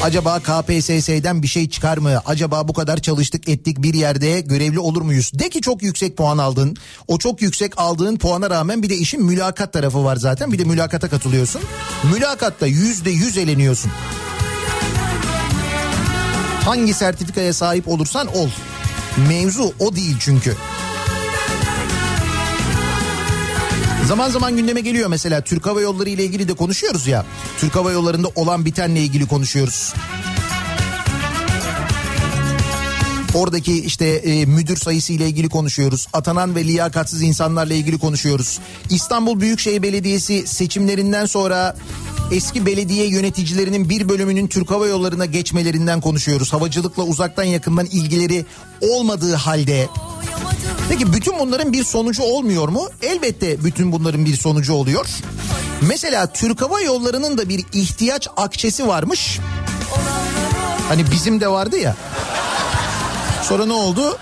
[0.02, 2.22] Acaba KPSS'den bir şey çıkar mı?
[2.26, 5.30] Acaba bu kadar çalıştık ettik bir yerde görevli olur muyuz?
[5.34, 6.76] De ki çok yüksek puan aldın.
[7.08, 10.52] O çok yüksek aldığın puana rağmen bir de işin mülakat tarafı var zaten.
[10.52, 11.62] Bir de mülakata katılıyorsun.
[12.14, 13.90] Mülakatta yüzde yüz eleniyorsun.
[16.64, 18.48] Hangi sertifikaya sahip olursan ol.
[19.28, 20.56] Mevzu o değil çünkü.
[24.06, 27.26] Zaman zaman gündeme geliyor mesela Türk Hava Yolları ile ilgili de konuşuyoruz ya.
[27.60, 29.94] Türk Hava Yolları'nda olan bitenle ilgili konuşuyoruz.
[33.34, 36.06] Oradaki işte e, müdür sayısı ile ilgili konuşuyoruz.
[36.12, 38.58] Atanan ve liyakatsiz insanlarla ilgili konuşuyoruz.
[38.90, 41.76] İstanbul Büyükşehir Belediyesi seçimlerinden sonra
[42.32, 46.52] eski belediye yöneticilerinin bir bölümünün Türk Hava Yolları'na geçmelerinden konuşuyoruz.
[46.52, 48.46] Havacılıkla uzaktan yakından ilgileri
[48.80, 49.88] olmadığı halde
[50.88, 52.88] Peki bütün bunların bir sonucu olmuyor mu?
[53.02, 55.06] Elbette bütün bunların bir sonucu oluyor.
[55.80, 59.38] Mesela Türk Hava Yolları'nın da bir ihtiyaç akçesi varmış.
[60.88, 61.96] Hani bizim de vardı ya.
[63.42, 64.18] Sonra ne oldu?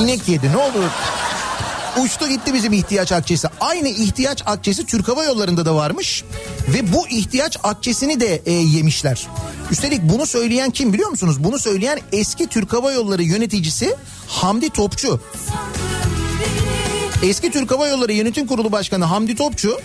[0.00, 0.90] İnek yedi ne oldu?
[2.00, 3.48] Uçtu gitti bizim ihtiyaç akçesi.
[3.60, 6.24] Aynı ihtiyaç akçesi Türk Hava Yolları'nda da varmış.
[6.68, 9.26] Ve bu ihtiyaç akçesini de e, yemişler.
[9.70, 11.44] Üstelik bunu söyleyen kim biliyor musunuz?
[11.44, 13.96] Bunu söyleyen eski Türk Hava Yolları yöneticisi
[14.28, 15.20] Hamdi Topçu.
[17.22, 19.78] Eski Türk Hava Yolları Yönetim Kurulu Başkanı Hamdi Topçu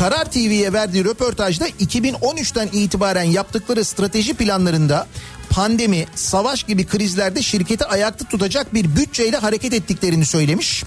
[0.00, 5.06] Karar TV'ye verdiği röportajda 2013'ten itibaren yaptıkları strateji planlarında
[5.50, 10.84] pandemi, savaş gibi krizlerde şirketi ayakta tutacak bir bütçeyle hareket ettiklerini söylemiş.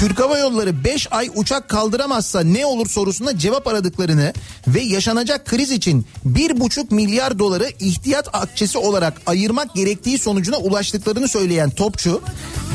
[0.00, 4.32] Türk Hava Yolları 5 ay uçak kaldıramazsa ne olur sorusuna cevap aradıklarını
[4.66, 11.70] ve yaşanacak kriz için 1,5 milyar doları ihtiyat akçesi olarak ayırmak gerektiği sonucuna ulaştıklarını söyleyen
[11.70, 12.20] Topçu,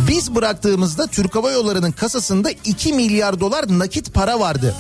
[0.08, 4.76] biz bıraktığımızda Türk Hava Yolları'nın kasasında 2 milyar dolar nakit para vardı.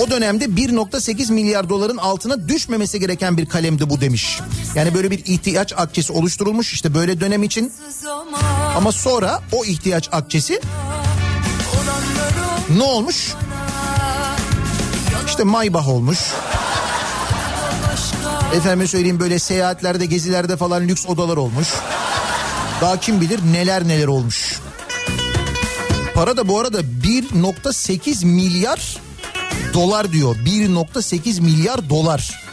[0.00, 4.40] O dönemde 1.8 milyar doların altına düşmemesi gereken bir kalemdi bu demiş.
[4.74, 7.72] Yani böyle bir ihtiyaç akçesi oluşturulmuş işte böyle dönem için.
[8.76, 10.60] Ama sonra o ihtiyaç akçesi
[12.76, 13.34] ne olmuş?
[15.26, 16.18] İşte Maybach olmuş.
[18.54, 21.68] Efendim söyleyeyim böyle seyahatlerde gezilerde falan lüks odalar olmuş.
[22.80, 24.60] Daha kim bilir neler neler olmuş.
[26.14, 28.96] Para da bu arada 1.8 milyar
[29.74, 30.36] dolar diyor.
[30.36, 32.46] 1.8 milyar dolar.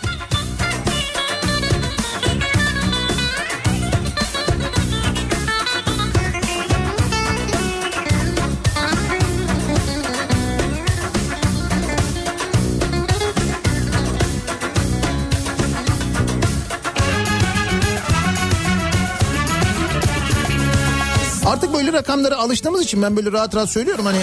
[21.45, 24.21] Artık böyle rakamlara alıştığımız için ben böyle rahat rahat söylüyorum hani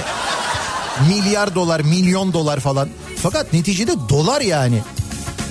[1.09, 2.89] milyar dolar, milyon dolar falan.
[3.23, 4.83] Fakat neticede dolar yani.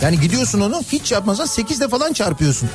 [0.01, 2.69] Yani gidiyorsun onu hiç yapmazsan 8'de falan çarpıyorsun.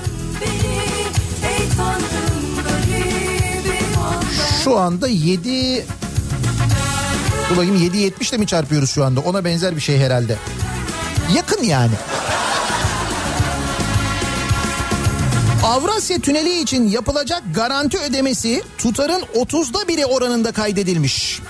[4.65, 5.87] Şu anda 7
[7.51, 9.21] Dur bakayım 7.70 ile mi çarpıyoruz şu anda?
[9.21, 10.37] Ona benzer bir şey herhalde.
[11.35, 11.93] Yakın yani.
[15.65, 21.41] Avrasya Tüneli için yapılacak garanti ödemesi tutarın 30'da biri oranında kaydedilmiş.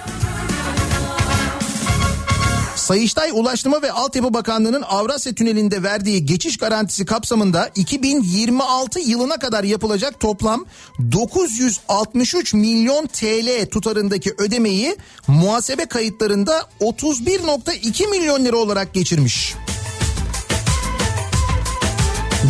[2.85, 10.20] Sayıştay Ulaştırma ve Altyapı Bakanlığı'nın Avrasya Tüneli'nde verdiği geçiş garantisi kapsamında 2026 yılına kadar yapılacak
[10.20, 10.64] toplam
[11.12, 19.55] 963 milyon TL tutarındaki ödemeyi muhasebe kayıtlarında 31.2 milyon lira olarak geçirmiş.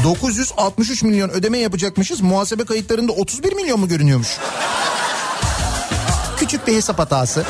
[0.04, 2.20] 963 milyon ödeme yapacakmışız.
[2.20, 4.38] Muhasebe kayıtlarında 31 milyon mu görünüyormuş?
[6.38, 7.44] Küçük bir hesap hatası.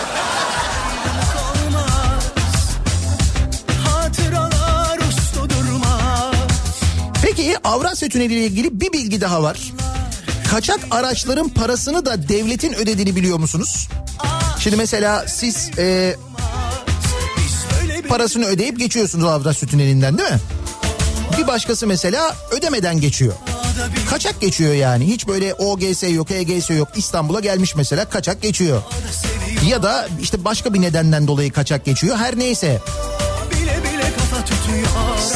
[7.64, 9.72] Avrasya Tüneli ile ilgili bir bilgi daha var.
[10.50, 13.88] Kaçak araçların parasını da devletin ödediğini biliyor musunuz?
[14.60, 16.16] Şimdi mesela siz e,
[18.08, 20.38] parasını ödeyip geçiyorsunuz Avrasya Tüneli'nden değil mi?
[21.38, 23.32] Bir başkası mesela ödemeden geçiyor.
[24.10, 25.06] Kaçak geçiyor yani.
[25.06, 26.88] Hiç böyle OGS yok, EGS yok.
[26.96, 28.82] İstanbul'a gelmiş mesela kaçak geçiyor.
[29.68, 32.16] Ya da işte başka bir nedenden dolayı kaçak geçiyor.
[32.16, 32.80] Her neyse.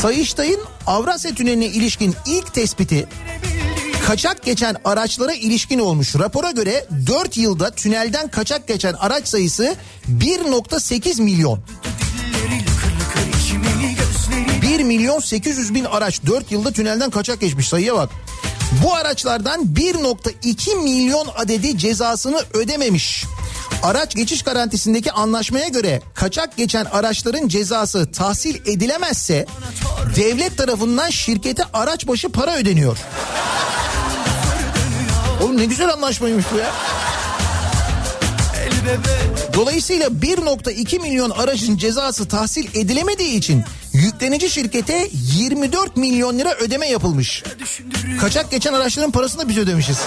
[0.00, 3.08] Sayıştay'ın Avrasya Tüneli'ne ilişkin ilk tespiti
[4.06, 6.16] kaçak geçen araçlara ilişkin olmuş.
[6.16, 9.76] Rapora göre 4 yılda tünelden kaçak geçen araç sayısı
[10.08, 11.60] 1.8 milyon.
[14.62, 18.10] 1 milyon 800 bin araç 4 yılda tünelden kaçak geçmiş sayıya bak.
[18.84, 23.24] Bu araçlardan 1.2 milyon adedi cezasını ödememiş.
[23.82, 29.46] Araç geçiş garantisindeki anlaşmaya göre kaçak geçen araçların cezası tahsil edilemezse
[30.16, 32.98] devlet tarafından şirkete araç başı para ödeniyor.
[35.42, 36.70] Oğlum ne güzel anlaşmaymış bu ya.
[39.54, 47.44] Dolayısıyla 1.2 milyon aracın cezası tahsil edilemediği için yüklenici şirkete 24 milyon lira ödeme yapılmış.
[48.20, 49.98] Kaçak geçen araçların parasını biz ödemişiz.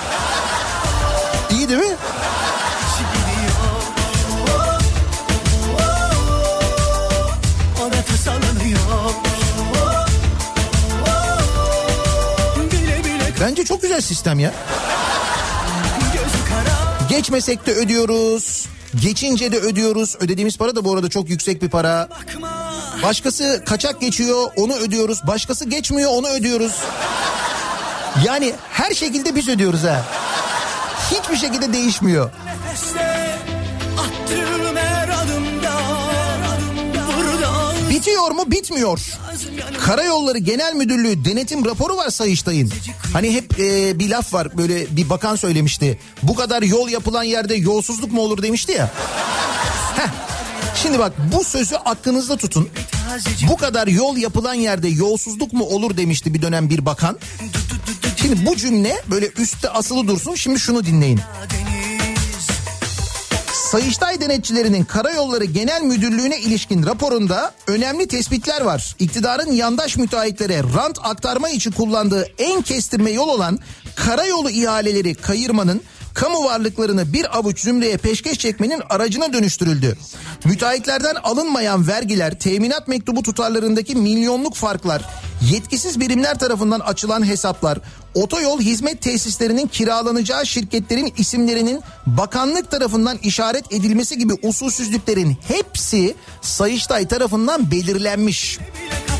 [1.51, 1.95] İyi değil mi?
[13.41, 14.53] Bence çok güzel sistem ya.
[17.09, 18.67] Geçmesek de ödüyoruz.
[19.01, 20.15] Geçince de ödüyoruz.
[20.19, 22.07] Ödediğimiz para da bu arada çok yüksek bir para.
[23.03, 25.27] Başkası kaçak geçiyor onu ödüyoruz.
[25.27, 26.73] Başkası geçmiyor onu ödüyoruz.
[28.25, 30.05] Yani her şekilde biz ödüyoruz ha.
[31.11, 32.31] Hiçbir şekilde değişmiyor.
[32.45, 33.10] Nefeste
[38.01, 38.51] Bitiyor mu?
[38.51, 38.99] Bitmiyor.
[39.85, 42.71] Karayolları Genel Müdürlüğü denetim raporu var Sayıştay'ın.
[43.13, 45.99] Hani hep e, bir laf var böyle bir bakan söylemişti.
[46.23, 48.91] Bu kadar yol yapılan yerde yolsuzluk mu olur demişti ya.
[49.95, 50.07] Heh.
[50.75, 52.69] Şimdi bak bu sözü aklınızda tutun.
[53.49, 57.17] Bu kadar yol yapılan yerde yolsuzluk mu olur demişti bir dönem bir bakan.
[58.21, 60.35] Şimdi bu cümle böyle üstte asılı dursun.
[60.35, 61.19] Şimdi şunu dinleyin.
[63.71, 68.95] Sayıştay denetçilerinin Karayolları Genel Müdürlüğü'ne ilişkin raporunda önemli tespitler var.
[68.99, 73.59] İktidarın yandaş müteahhitlere rant aktarma için kullandığı en kestirme yol olan
[73.95, 75.81] karayolu ihaleleri kayırmanın
[76.13, 79.97] kamu varlıklarını bir avuç zümreye peşkeş çekmenin aracına dönüştürüldü.
[80.45, 85.01] Müteahhitlerden alınmayan vergiler, teminat mektubu tutarlarındaki milyonluk farklar,
[85.51, 87.79] yetkisiz birimler tarafından açılan hesaplar,
[88.13, 97.71] otoyol hizmet tesislerinin kiralanacağı şirketlerin isimlerinin bakanlık tarafından işaret edilmesi gibi usulsüzlüklerin hepsi Sayıştay tarafından
[97.71, 98.59] belirlenmiş.
[98.59, 99.10] aşka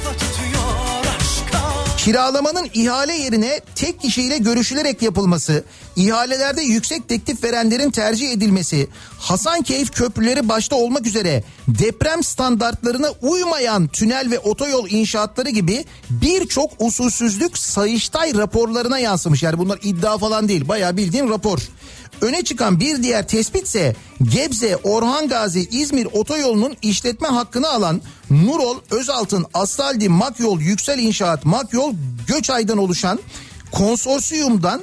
[2.05, 5.63] Kiralamanın ihale yerine tek kişiyle görüşülerek yapılması,
[5.95, 8.87] ihalelerde yüksek teklif verenlerin tercih edilmesi,
[9.19, 17.57] Hasankeyf köprüleri başta olmak üzere deprem standartlarına uymayan tünel ve otoyol inşaatları gibi birçok usulsüzlük
[17.57, 19.43] Sayıştay raporlarına yansımış.
[19.43, 21.59] Yani bunlar iddia falan değil bayağı bildiğin rapor.
[22.22, 29.45] Öne çıkan bir diğer tespitse Gebze, Orhan Gazi, İzmir otoyolunun işletme hakkını alan Nurol, Özaltın,
[29.53, 31.93] Astaldi, Makyol, Yüksel İnşaat, Makyol,
[32.28, 33.19] Göçay'dan oluşan
[33.72, 34.82] konsorsiyumdan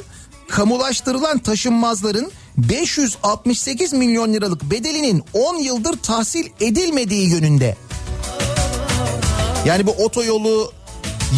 [0.49, 7.77] kamulaştırılan taşınmazların 568 milyon liralık bedelinin 10 yıldır tahsil edilmediği yönünde.
[9.67, 10.73] Yani bu otoyolu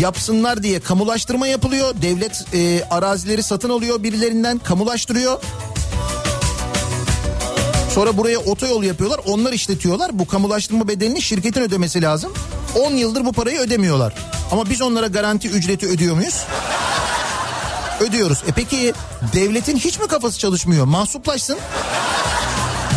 [0.01, 1.95] yapsınlar diye kamulaştırma yapılıyor.
[2.03, 5.43] Devlet e, arazileri satın alıyor birilerinden kamulaştırıyor.
[7.95, 9.21] Sonra buraya otoyol yapıyorlar.
[9.27, 10.19] Onlar işletiyorlar.
[10.19, 12.33] Bu kamulaştırma bedelini şirketin ödemesi lazım.
[12.79, 14.15] 10 yıldır bu parayı ödemiyorlar.
[14.53, 16.45] Ama biz onlara garanti ücreti ödüyor muyuz?
[18.01, 18.43] Ödüyoruz.
[18.49, 18.93] E peki
[19.35, 20.85] devletin hiç mi kafası çalışmıyor?
[20.85, 21.59] Mahsuplaşsın.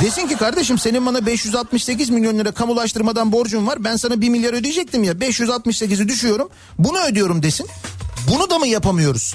[0.02, 3.84] Desin ki kardeşim senin bana 568 milyon lira kamulaştırmadan borcun var.
[3.84, 5.14] Ben sana 1 milyar ödeyecektim ya.
[5.14, 6.50] 568'i düşüyorum.
[6.80, 7.68] Bunu ödüyorum desin.
[8.28, 9.34] Bunu da mı yapamıyoruz?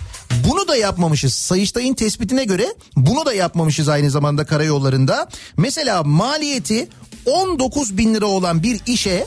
[0.48, 1.34] Bunu da yapmamışız.
[1.34, 5.28] Sayıştay'ın tespitine göre bunu da yapmamışız aynı zamanda karayollarında.
[5.56, 6.88] Mesela maliyeti
[7.26, 9.26] 19 bin lira olan bir işe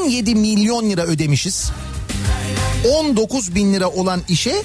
[0.00, 1.70] 17 milyon lira ödemişiz.
[2.98, 4.62] 19 bin lira olan işe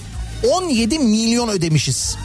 [0.51, 2.15] 17 milyon ödemişiz.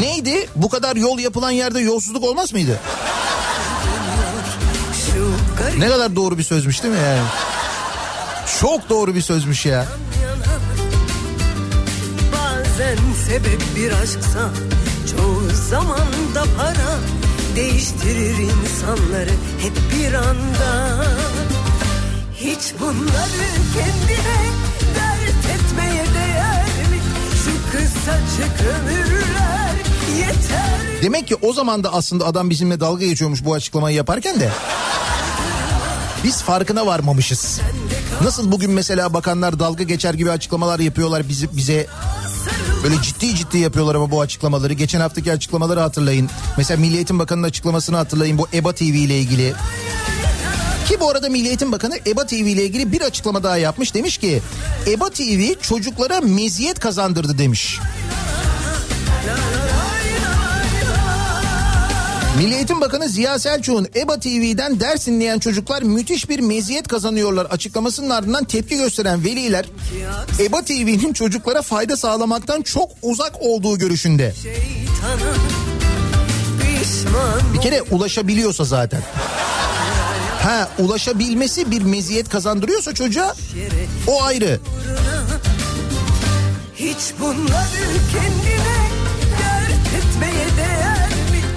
[0.00, 0.48] Neydi?
[0.56, 2.80] Bu kadar yol yapılan yerde yolsuzluk olmaz mıydı?
[5.78, 7.22] Ne kadar doğru bir sözmüş değil mi yani?
[8.60, 9.86] Çok doğru bir sözmüş ya.
[12.32, 14.50] Bazen sebep bir aşksa
[15.10, 16.98] çoğu zaman da para
[17.56, 21.04] değiştirir insanları hep bir anda.
[22.36, 24.40] Hiç bunları kendine
[24.94, 27.00] dert etmeye değer mi?
[27.44, 29.74] Şu kısacık ömürler
[30.18, 31.02] yeter.
[31.02, 34.50] Demek ki o zaman da aslında adam bizimle dalga geçiyormuş bu açıklamayı yaparken de.
[36.24, 37.60] Biz farkına varmamışız.
[38.22, 41.86] Nasıl bugün mesela bakanlar dalga geçer gibi açıklamalar yapıyorlar bizi bize
[42.84, 44.72] böyle ciddi ciddi yapıyorlar ama bu açıklamaları.
[44.72, 46.30] Geçen haftaki açıklamaları hatırlayın.
[46.56, 49.54] Mesela Milli Eğitim Bakanı'nın açıklamasını hatırlayın bu EBA TV ile ilgili.
[50.88, 53.94] Ki bu arada Milli Eğitim Bakanı EBA TV ile ilgili bir açıklama daha yapmış.
[53.94, 54.42] Demiş ki
[54.86, 57.80] EBA TV çocuklara meziyet kazandırdı demiş.
[62.36, 68.10] Milli Eğitim Bakanı Ziya Selçuk'un EBA TV'den ders dinleyen çocuklar müthiş bir meziyet kazanıyorlar açıklamasının
[68.10, 69.66] ardından tepki gösteren veliler
[70.40, 74.34] EBA TV'nin çocuklara fayda sağlamaktan çok uzak olduğu görüşünde.
[77.54, 79.02] Bir kere ulaşabiliyorsa zaten.
[80.42, 83.34] Ha ulaşabilmesi bir meziyet kazandırıyorsa çocuğa
[84.06, 84.60] o ayrı.
[86.76, 88.73] Hiç bunları kendine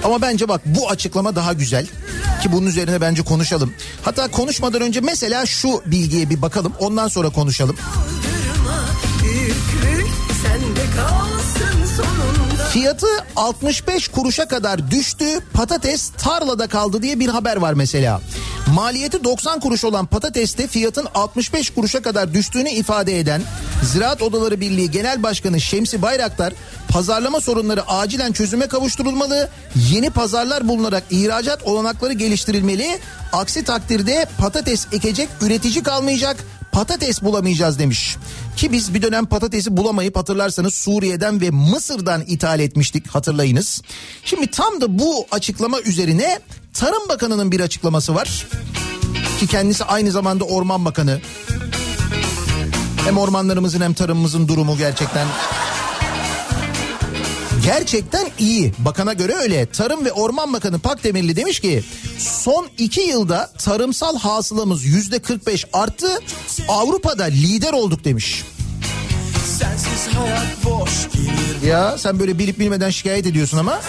[0.04, 1.86] Ama bence bak bu açıklama daha güzel
[2.42, 3.74] ki bunun üzerine bence konuşalım.
[4.02, 7.76] Hatta konuşmadan önce mesela şu bilgiye bir bakalım ondan sonra konuşalım.
[7.76, 8.84] Kaldırma
[9.22, 10.08] büyüklük
[10.42, 11.37] sende kalsın sonunda.
[12.78, 13.06] Fiyatı
[13.36, 15.24] 65 kuruşa kadar düştü
[15.54, 18.20] patates tarlada kaldı diye bir haber var mesela.
[18.74, 23.42] maliyeti 90 kuruş olan patateste fiyatın 65 kuruşa kadar düştüğünü ifade eden
[23.82, 26.52] Ziraat Odaları Birliği Genel Başkanı Şemsi Bayraktar
[26.88, 29.48] pazarlama sorunları acilen çözüme kavuşturulmalı,
[29.90, 32.98] yeni pazarlar bulunarak ihracat olanakları geliştirilmeli,
[33.32, 36.36] aksi takdirde patates ekecek üretici kalmayacak,
[36.72, 38.16] patates bulamayacağız demiş.
[38.58, 43.82] Ki biz bir dönem patatesi bulamayıp hatırlarsanız Suriye'den ve Mısır'dan ithal etmiştik hatırlayınız.
[44.24, 46.40] Şimdi tam da bu açıklama üzerine
[46.72, 48.46] Tarım Bakanı'nın bir açıklaması var.
[49.40, 51.20] Ki kendisi aynı zamanda Orman Bakanı.
[53.04, 55.26] Hem ormanlarımızın hem tarımımızın durumu gerçekten
[57.68, 58.72] Gerçekten iyi.
[58.78, 59.66] Bakana göre öyle.
[59.66, 61.84] Tarım ve Orman Bakanı Pakdemirli demiş ki
[62.18, 66.18] son iki yılda tarımsal hasılamız yüzde 45 arttı.
[66.68, 68.44] Avrupa'da lider olduk demiş.
[71.66, 73.80] Ya sen böyle bilip bilmeden şikayet ediyorsun ama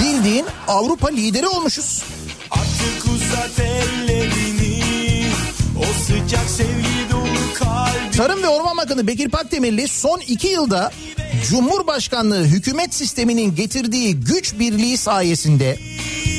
[0.00, 2.02] bildiğin Avrupa lideri olmuşuz.
[2.50, 4.82] Artık uzat ellerini
[5.78, 6.97] O sıcak sevgi
[8.16, 10.92] Tarım ve Orman Bakanı Bekir Pakdemirli son iki yılda
[11.48, 15.78] Cumhurbaşkanlığı hükümet sisteminin getirdiği güç birliği sayesinde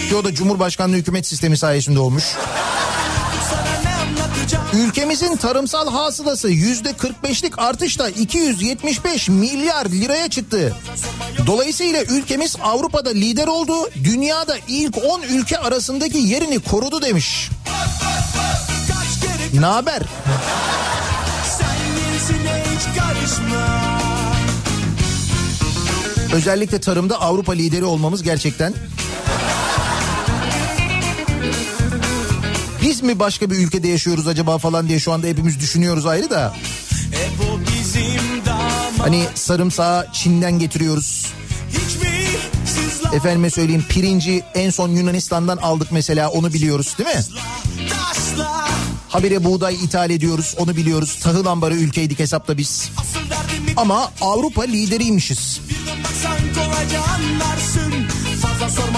[0.09, 2.23] ki o da Cumhurbaşkanlığı hükümet sistemi sayesinde olmuş.
[4.73, 10.75] Ülkemizin tarımsal hasılası yüzde 45'lik artışla 275 milyar liraya çıktı.
[11.47, 13.89] Dolayısıyla ülkemiz Avrupa'da lider oldu.
[14.03, 17.49] Dünyada ilk 10 ülke arasındaki yerini korudu demiş.
[19.53, 20.01] Ne haber?
[26.33, 28.73] Özellikle tarımda Avrupa lideri olmamız gerçekten
[32.81, 36.53] Biz mi başka bir ülkede yaşıyoruz acaba falan diye şu anda hepimiz düşünüyoruz ayrı da.
[38.97, 41.25] Hani sarımsağı Çin'den getiriyoruz.
[43.13, 47.23] Efendime söyleyeyim pirinci en son Yunanistan'dan aldık mesela onu biliyoruz değil mi?
[49.09, 51.19] Habire buğday ithal ediyoruz onu biliyoruz.
[51.21, 52.91] Tahıl ambarı ülkeydik hesapta biz.
[53.77, 55.59] Ama Avrupa lideriymişiz.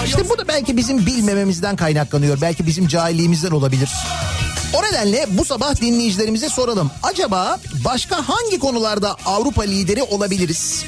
[0.06, 2.40] İşte bu da belki bizim bilmememizden kaynaklanıyor.
[2.40, 3.90] Belki bizim cahilliğimizden olabilir.
[4.74, 6.90] O nedenle bu sabah dinleyicilerimize soralım.
[7.02, 10.84] Acaba başka hangi konularda Avrupa lideri olabiliriz?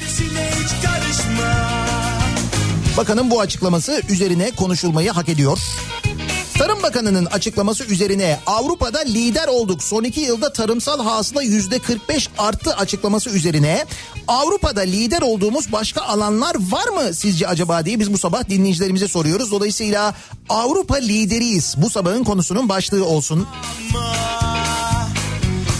[2.97, 5.59] Bakanın bu açıklaması üzerine konuşulmayı hak ediyor.
[6.57, 9.83] Tarım Bakanı'nın açıklaması üzerine Avrupa'da lider olduk.
[9.83, 13.85] Son iki yılda tarımsal hasıla yüzde 45 arttı açıklaması üzerine
[14.27, 19.51] Avrupa'da lider olduğumuz başka alanlar var mı sizce acaba diye biz bu sabah dinleyicilerimize soruyoruz.
[19.51, 20.15] Dolayısıyla
[20.49, 21.75] Avrupa lideriyiz.
[21.77, 23.47] Bu sabahın konusunun başlığı olsun.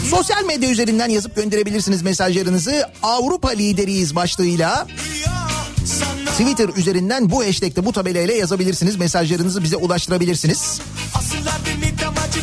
[0.10, 2.90] Sosyal medya üzerinden yazıp gönderebilirsiniz mesajlarınızı.
[3.04, 4.88] Avrupa lideriyiz başlığıyla.
[5.86, 8.96] Sana Twitter üzerinden bu hashtag'te bu tabelayla yazabilirsiniz.
[8.96, 10.82] Mesajlarınızı bize ulaştırabilirsiniz.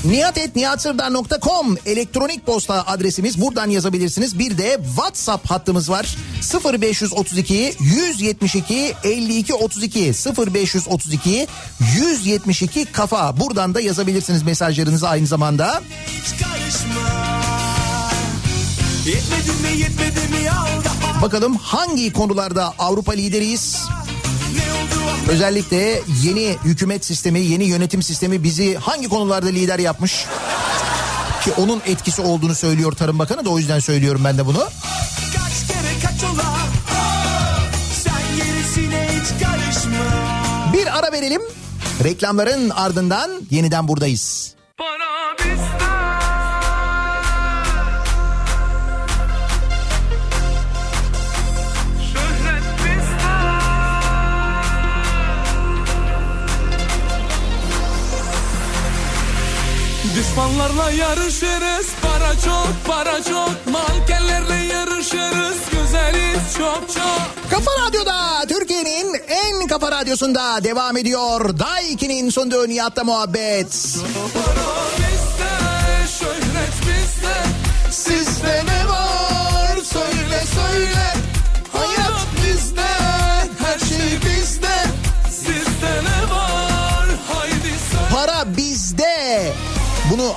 [0.05, 3.41] niyatetniyatsırdar.com elektronik posta adresimiz.
[3.41, 4.39] Buradan yazabilirsiniz.
[4.39, 6.17] Bir de WhatsApp hattımız var.
[6.65, 10.13] 0532 172 52 32
[10.55, 11.47] 0532
[11.97, 13.41] 172 kafa.
[13.41, 15.83] Buradan da yazabilirsiniz mesajlarınızı aynı zamanda.
[19.07, 20.32] Yetmedi mi yetmedi mi
[21.23, 23.79] Bakalım hangi konularda Avrupa lideriyiz?
[25.29, 30.27] Özellikle yeni hükümet sistemi, yeni yönetim sistemi bizi hangi konularda lider yapmış?
[31.45, 34.59] Ki onun etkisi olduğunu söylüyor Tarım Bakanı da o yüzden söylüyorum ben de bunu.
[35.33, 36.59] kaç kere kaç ola
[38.05, 41.43] Sen gerisine hiç karışma Bir ara verelim.
[42.05, 44.55] Reklamların ardından yeniden buradayız.
[60.17, 61.87] Düşmanlarla yarışırız.
[62.03, 63.73] Para çok para çok.
[63.73, 65.57] Mankenlerle yarışırız.
[65.71, 67.51] Güzeliz çok çok.
[67.51, 71.59] Kafa Radyo'da Türkiye'nin en kafa radyosunda devam ediyor.
[71.59, 73.97] Daiki'nin sunduğu Nihat'la muhabbet.
[74.35, 75.53] Para bizde
[76.19, 77.35] Şöhret bizde.
[77.91, 78.42] Sizde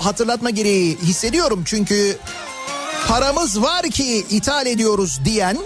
[0.01, 2.17] hatırlatma gereği hissediyorum çünkü
[3.07, 5.57] paramız var ki ithal ediyoruz diyen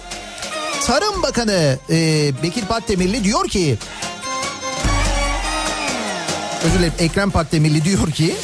[0.86, 3.78] Tarım Bakanı e, Bekir Pakdemirli diyor ki
[6.64, 8.36] Özür dilerim Ekrem Pakdemirli diyor ki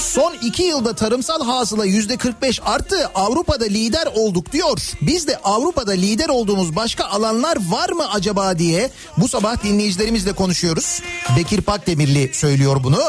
[0.00, 3.10] Son iki yılda tarımsal hasıla yüzde 45 arttı.
[3.14, 4.78] Avrupa'da lider olduk diyor.
[5.02, 11.00] Biz de Avrupa'da lider olduğumuz başka alanlar var mı acaba diye bu sabah dinleyicilerimizle konuşuyoruz.
[11.36, 13.00] Bekir Pakdemirli söylüyor bunu.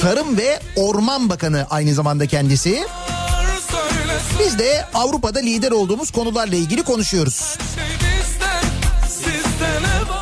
[0.00, 2.84] Tarım ve Orman Bakanı aynı zamanda kendisi.
[4.38, 7.56] Biz de Avrupa'da lider olduğumuz konularla ilgili konuşuyoruz.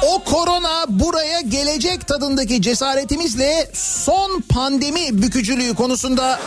[0.03, 6.41] O korona buraya gelecek tadındaki cesaretimizle son pandemi bükücülüğü konusunda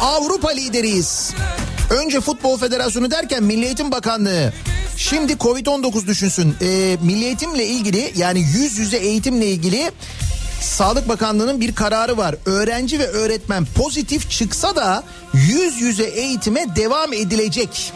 [0.00, 1.30] Avrupa lideriyiz.
[1.90, 4.52] Önce Futbol Federasyonu derken Milli Eğitim Bakanlığı.
[4.96, 6.56] Şimdi Covid-19 düşünsün.
[6.60, 9.90] Ee, Milli Eğitimle ilgili yani yüz yüze eğitimle ilgili
[10.60, 12.34] Sağlık Bakanlığı'nın bir kararı var.
[12.46, 15.02] Öğrenci ve öğretmen pozitif çıksa da
[15.34, 17.92] yüz yüze eğitime devam edilecek.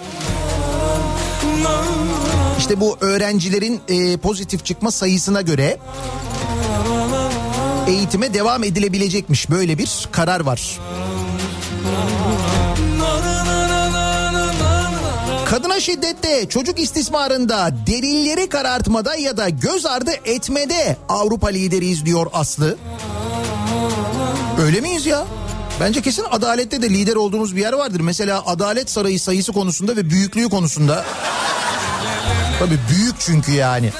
[2.59, 5.79] İşte bu öğrencilerin e, pozitif çıkma sayısına göre
[7.87, 9.51] eğitime devam edilebilecekmiş.
[9.51, 10.79] Böyle bir karar var.
[15.53, 22.77] Kadına şiddette, çocuk istismarında, delilleri karartmada ya da göz ardı etmede Avrupa lideriyiz diyor Aslı.
[24.61, 25.25] Öyle miyiz ya?
[25.81, 28.01] Bence kesin adalette de lider olduğumuz bir yer vardır.
[28.01, 31.05] Mesela Adalet Sarayı sayısı konusunda ve büyüklüğü konusunda.
[32.59, 33.93] Tabii büyük çünkü yani.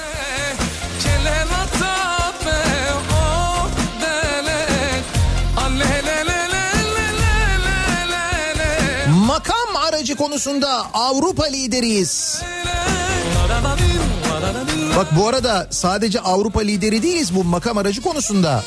[10.03, 12.41] Aracı konusunda Avrupa lideriyiz.
[14.97, 18.63] Bak bu arada sadece Avrupa lideri değiliz bu makam aracı konusunda.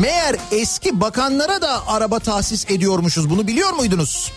[0.00, 4.32] Meğer eski bakanlara da araba tahsis ediyormuşuz bunu biliyor muydunuz?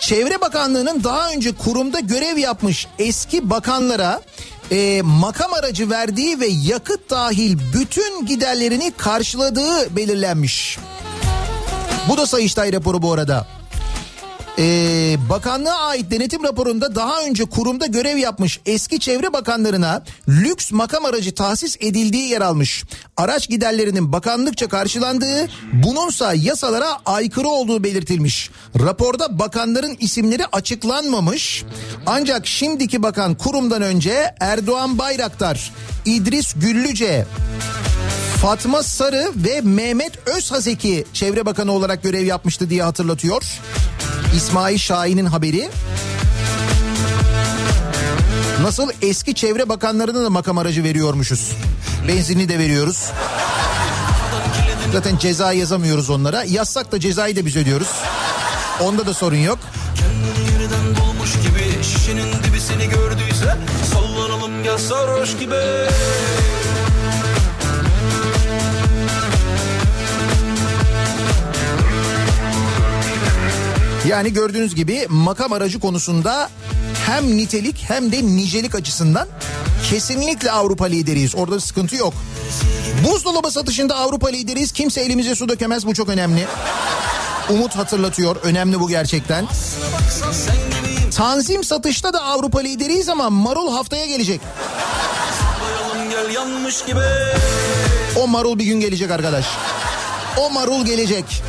[0.00, 4.22] Çevre Bakanlığı'nın daha önce kurumda görev yapmış eski bakanlara
[4.70, 10.78] e, makam aracı verdiği ve yakıt dahil bütün giderlerini karşıladığı belirlenmiş.
[12.08, 13.46] Bu da Sayıştay raporu bu arada.
[14.58, 21.04] Ee, bakanlığa ait denetim raporunda daha önce kurumda görev yapmış eski çevre bakanlarına lüks makam
[21.04, 22.84] aracı tahsis edildiği yer almış.
[23.16, 28.50] Araç giderlerinin bakanlıkça karşılandığı bununsa yasalara aykırı olduğu belirtilmiş.
[28.80, 31.64] Raporda bakanların isimleri açıklanmamış.
[32.06, 35.72] Ancak şimdiki bakan kurumdan önce Erdoğan Bayraktar,
[36.04, 37.26] İdris Güllüce,
[38.42, 43.42] Fatma Sarı ve Mehmet Özhazeki Çevre Bakanı olarak görev yapmıştı diye hatırlatıyor.
[44.36, 45.68] İsmail Şahin'in haberi.
[48.62, 51.52] Nasıl eski çevre bakanlarına da makam aracı veriyormuşuz.
[52.08, 53.04] Benzinli de veriyoruz.
[54.92, 56.44] Zaten ceza yazamıyoruz onlara.
[56.44, 57.90] Yazsak da cezayı da biz ödüyoruz.
[58.80, 59.58] Onda da sorun yok.
[61.00, 63.56] dolmuş gibi Şişenin dibisini gördüyse
[63.92, 65.54] Sallanalım gel sarhoş gibi
[74.08, 76.50] Yani gördüğünüz gibi makam aracı konusunda
[77.06, 79.28] hem nitelik hem de nicelik açısından
[79.90, 81.34] kesinlikle Avrupa lideriyiz.
[81.34, 82.14] Orada sıkıntı yok.
[83.04, 84.72] Buzdolabı satışında Avrupa lideriyiz.
[84.72, 85.86] Kimse elimize su dökemez.
[85.86, 86.46] Bu çok önemli.
[87.50, 88.36] Umut hatırlatıyor.
[88.42, 89.46] Önemli bu gerçekten.
[91.16, 94.40] Tanzim satışta da Avrupa lideriyiz ama marul haftaya gelecek.
[98.16, 99.46] O marul bir gün gelecek arkadaş.
[100.40, 101.42] O marul gelecek.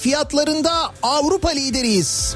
[0.00, 0.72] Fiyatlarında
[1.02, 2.34] Avrupa lideriyiz.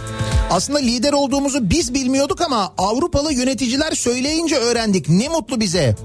[0.50, 5.08] Aslında lider olduğumuzu biz bilmiyorduk ama Avrupalı yöneticiler söyleyince öğrendik.
[5.08, 5.96] Ne mutlu bize.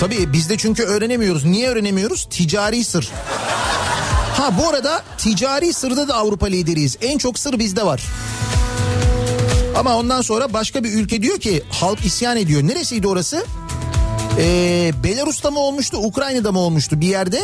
[0.00, 1.44] Tabii biz de çünkü öğrenemiyoruz.
[1.44, 2.28] Niye öğrenemiyoruz?
[2.30, 3.10] Ticari sır.
[4.36, 6.96] Ha bu arada ticari sırda da Avrupa lideriyiz.
[7.02, 8.02] En çok sır bizde var.
[9.76, 12.62] Ama ondan sonra başka bir ülke diyor ki halk isyan ediyor.
[12.62, 13.44] Neresiydi orası?
[14.38, 17.40] Ee, Belarus'ta mı olmuştu, Ukrayna'da mı olmuştu bir yerde?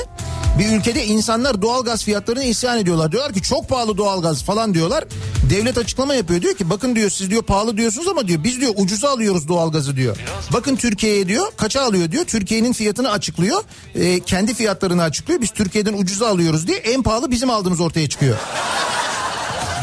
[0.58, 3.12] Bir ülkede insanlar doğalgaz fiyatlarına isyan ediyorlar.
[3.12, 5.04] Diyorlar ki çok pahalı doğalgaz falan diyorlar.
[5.50, 6.42] Devlet açıklama yapıyor.
[6.42, 9.96] Diyor ki bakın diyor siz diyor pahalı diyorsunuz ama diyor biz diyor ucuza alıyoruz doğalgazı
[9.96, 10.16] diyor.
[10.52, 12.24] Bakın Türkiye'ye diyor kaça alıyor diyor.
[12.24, 13.62] Türkiye'nin fiyatını açıklıyor.
[13.94, 15.40] Ee, kendi fiyatlarını açıklıyor.
[15.40, 18.36] Biz Türkiye'den ucuza alıyoruz diye en pahalı bizim aldığımız ortaya çıkıyor.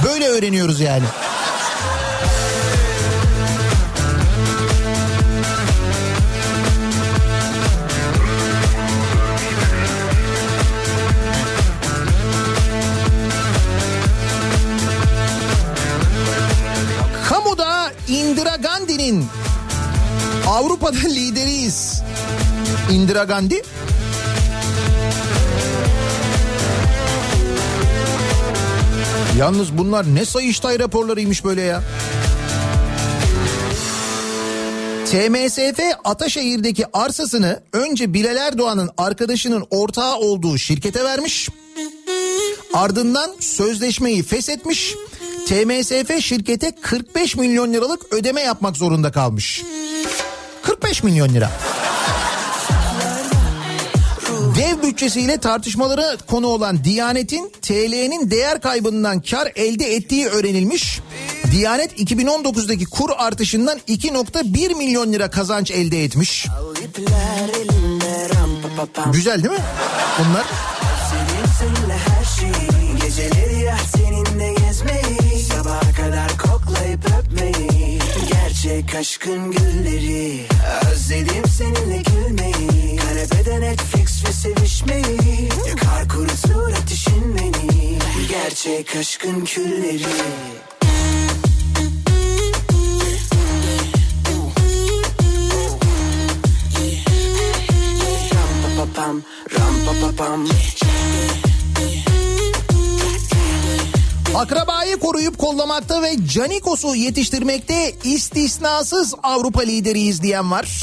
[0.06, 1.06] Böyle öğreniyoruz yani.
[19.12, 19.26] Gandhi'nin
[20.48, 22.02] Avrupa'da lideriyiz.
[22.92, 23.64] Indira Gandhi
[29.38, 31.84] Yalnız bunlar ne Sayıştay raporlarıymış böyle ya.
[35.06, 41.50] TMSF Ataşehir'deki arsasını önce Bilal Erdoğan'ın arkadaşının ortağı olduğu şirkete vermiş.
[42.74, 44.96] Ardından sözleşmeyi feshetmiş.
[45.48, 49.64] TMSF şirkete 45 milyon liralık ödeme yapmak zorunda kalmış.
[50.62, 51.52] 45 milyon lira.
[54.58, 61.00] Dev bütçesiyle tartışmalara konu olan Diyanet'in TL'nin değer kaybından kar elde ettiği öğrenilmiş.
[61.52, 66.48] Diyanet 2019'daki kur artışından 2.1 milyon lira kazanç elde etmiş.
[69.14, 69.64] Güzel değil mi?
[70.20, 70.46] Bunlar.
[78.72, 80.46] Gerçek aşkın gülleri
[80.92, 82.96] Özledim seninle gülmeyi.
[82.96, 87.98] Kanepede Netflix ve sevişmeyi Yakar kurutur ateşin beni.
[88.30, 90.04] Gerçek aşkın külleri.
[98.34, 99.22] Ram pa pa pam,
[99.54, 100.48] ram pa pa pam.
[104.36, 110.82] Akrabayı koruyup kollamakta ve Canikos'u yetiştirmekte istisnasız Avrupa lideriyiz diyen var.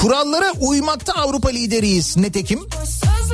[0.00, 2.60] Kurallara uymakta Avrupa lideriyiz netekim.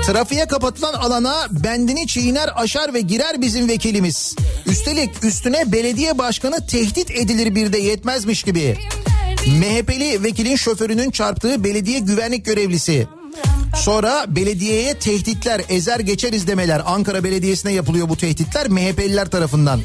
[0.06, 4.36] Trafiğe kapatılan alana bendini çiğner aşar ve girer bizim vekilimiz.
[4.66, 8.78] Üstelik üstüne belediye başkanı tehdit edilir bir de yetmezmiş gibi.
[9.46, 13.06] MHP'li vekilin şoförünün çarptığı belediye güvenlik görevlisi.
[13.82, 16.82] Sonra belediyeye tehditler ezer geçeriz demeler.
[16.86, 19.80] Ankara Belediyesi'ne yapılıyor bu tehditler MHP'liler tarafından.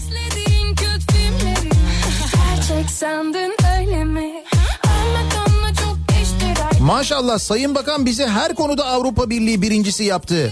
[6.81, 10.51] Maşallah Sayın Bakan bizi her konuda Avrupa Birliği birincisi yaptı.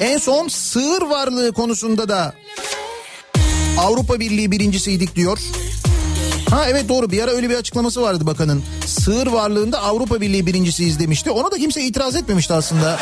[0.00, 2.34] En son sığır varlığı konusunda da
[3.78, 5.38] Avrupa Birliği birincisiydik diyor.
[6.50, 8.62] Ha evet doğru bir ara öyle bir açıklaması vardı bakanın.
[9.04, 11.30] Sığır varlığında Avrupa Birliği birincisiyiz demişti.
[11.30, 12.98] Ona da kimse itiraz etmemişti aslında.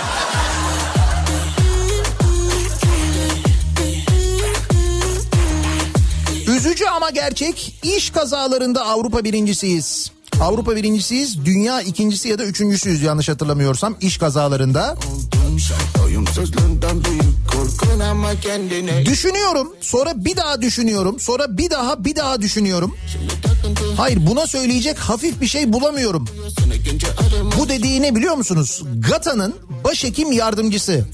[6.47, 10.11] Üzücü ama gerçek iş kazalarında Avrupa birincisiyiz.
[10.41, 14.97] Avrupa birincisiyiz, dünya ikincisi ya da üçüncüsüyüz yanlış hatırlamıyorsam iş kazalarında.
[19.07, 22.97] Düşünüyorum, sonra bir daha düşünüyorum, sonra bir daha bir daha düşünüyorum.
[23.97, 26.29] Hayır buna söyleyecek hafif bir şey bulamıyorum.
[27.59, 28.83] Bu dediği ne biliyor musunuz?
[29.09, 29.55] GATA'nın
[29.85, 31.07] başhekim yardımcısı.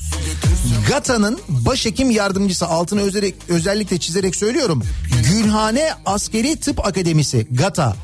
[0.88, 4.82] GATA'nın başhekim yardımcısı altını özellik, özellikle çizerek söylüyorum.
[5.28, 7.96] Gülhane Askeri Tıp Akademisi GATA.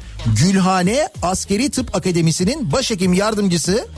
[0.43, 3.89] Gülhane Askeri Tıp Akademisi'nin başhekim yardımcısı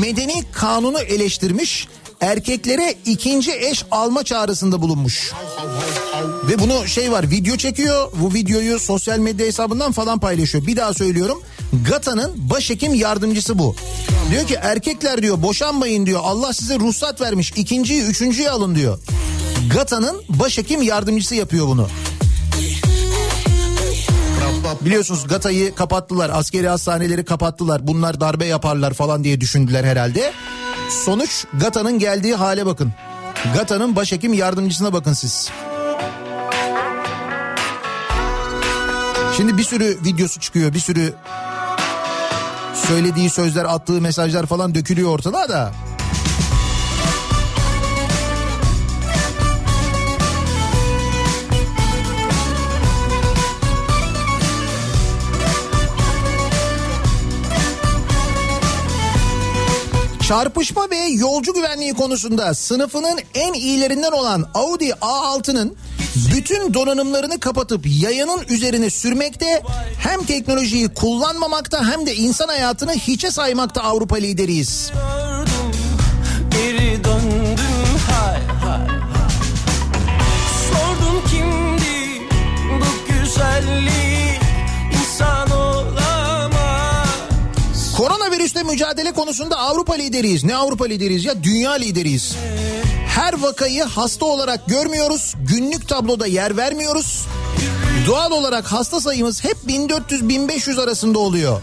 [0.00, 1.88] medeni kanunu eleştirmiş.
[2.20, 5.32] Erkeklere ikinci eş alma çağrısında bulunmuş.
[6.48, 8.12] Ve bunu şey var video çekiyor.
[8.14, 10.66] Bu videoyu sosyal medya hesabından falan paylaşıyor.
[10.66, 11.42] Bir daha söylüyorum.
[11.88, 13.76] GATA'nın başhekim yardımcısı bu.
[14.30, 16.20] Diyor ki erkekler diyor boşanmayın diyor.
[16.22, 17.52] Allah size ruhsat vermiş.
[17.56, 18.98] İkinciyi üçüncüyü alın diyor.
[19.74, 21.88] GATA'nın başhekim yardımcısı yapıyor bunu.
[24.80, 26.30] Biliyorsunuz GATA'yı kapattılar.
[26.34, 27.86] Askeri hastaneleri kapattılar.
[27.86, 30.32] Bunlar darbe yaparlar falan diye düşündüler herhalde.
[30.88, 32.92] Sonuç GATA'nın geldiği hale bakın.
[33.54, 35.50] GATA'nın başhekim yardımcısına bakın siz.
[39.36, 40.74] Şimdi bir sürü videosu çıkıyor.
[40.74, 41.14] Bir sürü
[42.74, 45.72] söylediği sözler, attığı mesajlar falan dökülüyor ortalığa da.
[60.28, 65.76] Çarpışma ve yolcu güvenliği konusunda sınıfının en iyilerinden olan Audi A6'nın
[66.34, 69.62] bütün donanımlarını kapatıp yayanın üzerine sürmekte
[69.98, 74.92] hem teknolojiyi kullanmamakta hem de insan hayatını hiçe saymakta Avrupa lideriyiz.
[76.50, 79.00] Geri döndüm hay hay hay.
[80.70, 82.22] Sordum kimdi
[82.80, 84.07] bu güzellik
[88.48, 90.44] Koronavirüsle mücadele konusunda Avrupa lideriyiz.
[90.44, 92.36] Ne Avrupa lideriyiz ya dünya lideriyiz.
[93.06, 95.34] Her vakayı hasta olarak görmüyoruz.
[95.48, 97.26] Günlük tabloda yer vermiyoruz.
[98.06, 101.60] Doğal olarak hasta sayımız hep 1400-1500 arasında oluyor.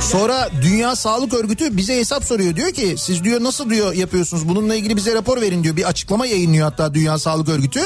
[0.00, 2.56] Sonra Dünya Sağlık Örgütü bize hesap soruyor.
[2.56, 5.76] Diyor ki siz diyor nasıl diyor yapıyorsunuz bununla ilgili bize rapor verin diyor.
[5.76, 7.80] Bir açıklama yayınlıyor hatta Dünya Sağlık Örgütü.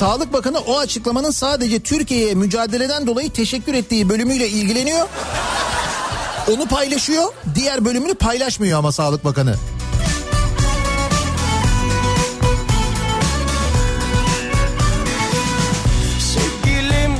[0.00, 5.08] Sağlık Bakanı o açıklamanın sadece Türkiye'ye mücadeleden dolayı teşekkür ettiği bölümüyle ilgileniyor.
[6.52, 9.54] Onu paylaşıyor, diğer bölümünü paylaşmıyor ama Sağlık Bakanı.
[16.18, 17.14] Sevgilim.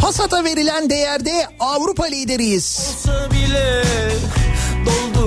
[0.00, 2.94] Pasata verilen değerde Avrupa lideriyiz.
[2.94, 3.82] Olsa bile
[4.86, 5.17] doldu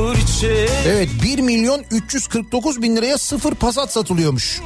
[0.88, 4.62] Evet 1 milyon 349 bin liraya sıfır Passat satılıyormuş.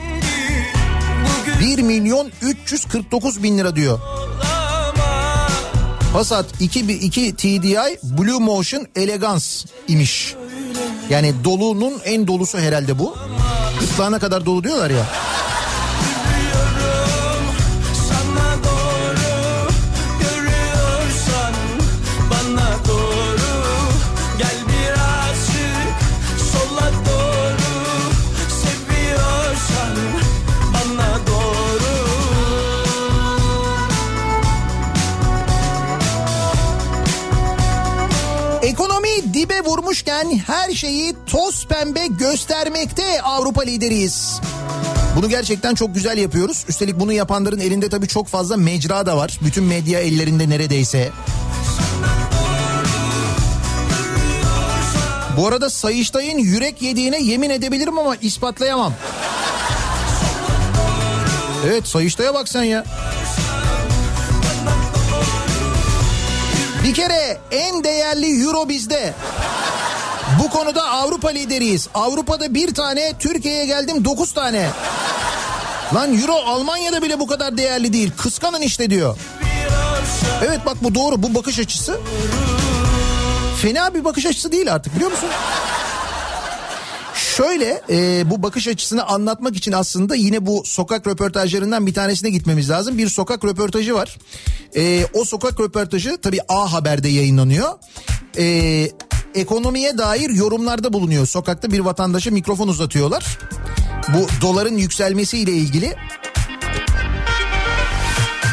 [1.62, 4.00] 1 milyon 349 bin lira diyor.
[6.14, 9.46] Passat 2, 2 TDI Blue Motion Elegance
[9.88, 10.36] imiş.
[11.10, 13.16] Yani dolunun en dolusu herhalde bu.
[13.80, 15.06] Gırtlağına kadar dolu diyorlar ya.
[39.46, 44.42] Dibe vurmuşken her şeyi toz pembe göstermekte Avrupa lideriyiz.
[45.16, 46.66] Bunu gerçekten çok güzel yapıyoruz.
[46.70, 49.40] Üstelik bunu yapanların elinde tabii çok fazla mecra da var.
[49.42, 51.12] Bütün medya ellerinde neredeyse.
[55.38, 58.94] Bu arada Sayıştay'ın yürek yediğine yemin edebilirim ama ispatlayamam.
[61.66, 62.84] Evet Sayıştay'a bak sen ya.
[66.86, 69.14] Bir kere en değerli euro bizde.
[70.44, 71.90] Bu konuda Avrupa lideriyiz.
[71.94, 74.70] Avrupa'da bir tane, Türkiye'ye geldim dokuz tane.
[75.94, 78.12] Lan euro Almanya'da bile bu kadar değerli değil.
[78.18, 79.18] Kıskanın işte diyor.
[80.46, 82.00] Evet bak bu doğru bu bakış açısı.
[83.62, 85.30] Fena bir bakış açısı değil artık biliyor musun?
[87.38, 92.70] Şöyle e, bu bakış açısını anlatmak için aslında yine bu sokak röportajlarından bir tanesine gitmemiz
[92.70, 92.98] lazım.
[92.98, 94.18] Bir sokak röportajı var.
[94.76, 97.70] E, o sokak röportajı tabii A Haber'de yayınlanıyor.
[98.38, 98.88] E,
[99.36, 101.26] ekonomiye dair yorumlarda bulunuyor.
[101.28, 103.40] Sokakta bir vatandaşa mikrofon uzatıyorlar.
[104.14, 105.96] Bu doların yükselmesiyle ilgili.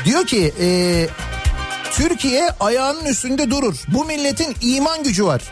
[0.05, 1.07] Diyor ki e,
[1.93, 3.77] Türkiye ayağının üstünde durur.
[3.89, 5.43] Bu milletin iman gücü var.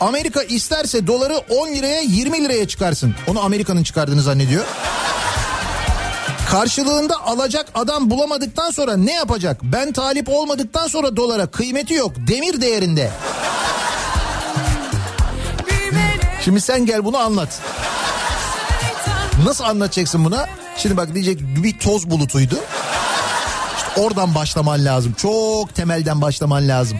[0.00, 3.14] Amerika isterse doları 10 liraya 20 liraya çıkarsın.
[3.26, 4.64] Onu Amerika'nın çıkardığını zannediyor.
[6.50, 9.60] Karşılığında alacak adam bulamadıktan sonra ne yapacak?
[9.62, 12.12] Ben talip olmadıktan sonra dolara kıymeti yok.
[12.16, 13.10] Demir değerinde.
[16.44, 17.60] Şimdi sen gel bunu anlat.
[19.44, 20.46] Nasıl anlatacaksın buna?
[20.76, 22.58] Şimdi bak diyecek bir toz bulutuydu.
[23.76, 25.12] İşte oradan başlaman lazım.
[25.12, 26.98] Çok temelden başlaman lazım.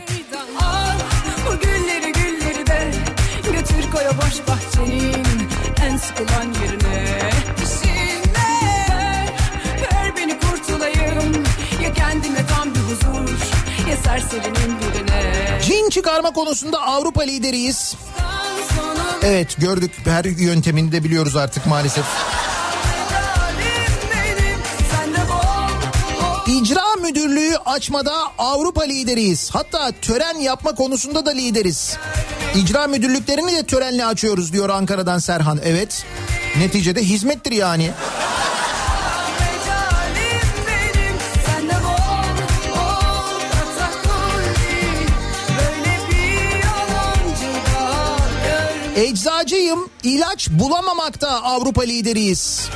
[4.30, 5.48] Boş bahçenin
[5.82, 7.20] en sıkılan yerine.
[7.58, 8.38] Şimdi
[9.82, 11.44] ver, beni kurtulayım
[11.82, 13.30] ya kendime tam bir huzur
[13.90, 15.58] ya serserinin birine.
[15.62, 17.96] Cin çıkarma konusunda Avrupa lideriyiz.
[19.22, 22.04] Evet gördük her yöntemini de biliyoruz artık maalesef.
[26.60, 29.50] halim müdürlüğü açmada Avrupa lideriyiz.
[29.50, 31.96] Hatta tören yapma konusunda da lideriz.
[32.54, 35.60] İcra müdürlüklerini de törenle açıyoruz diyor Ankara'dan Serhan.
[35.64, 36.04] Evet.
[36.58, 37.90] Neticede hizmettir yani.
[48.96, 52.68] Eczacıyım ilaç bulamamakta Avrupa lideriyiz.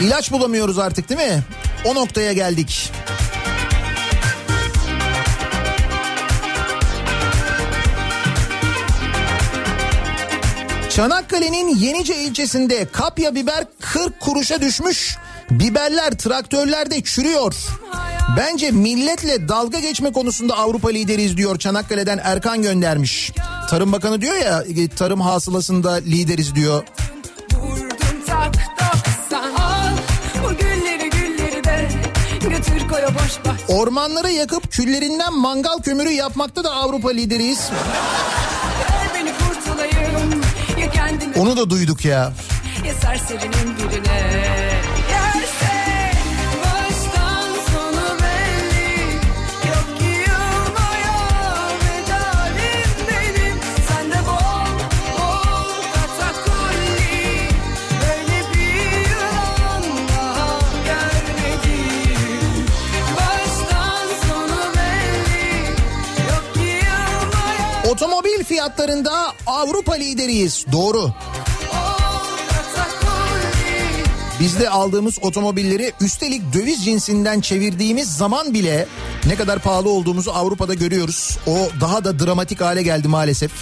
[0.00, 1.42] İlaç bulamıyoruz artık değil mi?
[1.84, 2.92] O noktaya geldik.
[10.90, 15.16] Çanakkale'nin Yenice ilçesinde kapya biber 40 kuruşa düşmüş.
[15.50, 17.54] Biberler traktörlerde çürüyor.
[18.36, 23.32] Bence milletle dalga geçme konusunda Avrupa lideriyiz diyor Çanakkale'den Erkan göndermiş.
[23.70, 26.84] Tarım Bakanı diyor ya e, tarım hasılasında lideriz diyor.
[33.68, 37.70] Ormanları yakıp küllerinden mangal kömürü yapmakta da Avrupa lideriyiz.
[41.38, 42.32] Onu da duyduk ya.
[42.86, 44.11] ya serserinin birine
[68.76, 70.66] fiyatlarında Avrupa lideriyiz.
[70.72, 71.12] Doğru.
[74.40, 78.86] Bizde aldığımız otomobilleri üstelik döviz cinsinden çevirdiğimiz zaman bile
[79.26, 81.38] ne kadar pahalı olduğumuzu Avrupa'da görüyoruz.
[81.46, 83.52] O daha da dramatik hale geldi maalesef.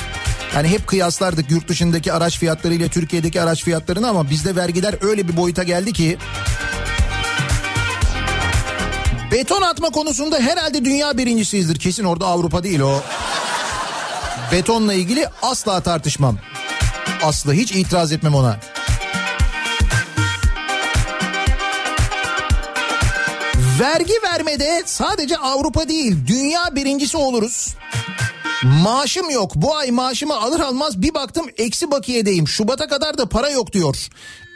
[0.55, 5.29] Yani hep kıyaslardık yurt dışındaki araç fiyatları ile Türkiye'deki araç fiyatlarını ama bizde vergiler öyle
[5.29, 6.19] bir boyuta geldi ki
[9.33, 11.79] Beton atma konusunda herhalde dünya birincisiyizdir.
[11.79, 13.03] Kesin orada Avrupa değil o.
[14.53, 16.39] Betonla ilgili asla tartışmam.
[17.23, 18.57] Aslı hiç itiraz etmem ona.
[23.81, 27.75] Vergi vermede sadece Avrupa değil dünya birincisi oluruz.
[28.63, 33.51] Maaşım yok bu ay maaşımı alır almaz bir baktım eksi bakiyedeyim Şubat'a kadar da para
[33.51, 33.97] yok diyor.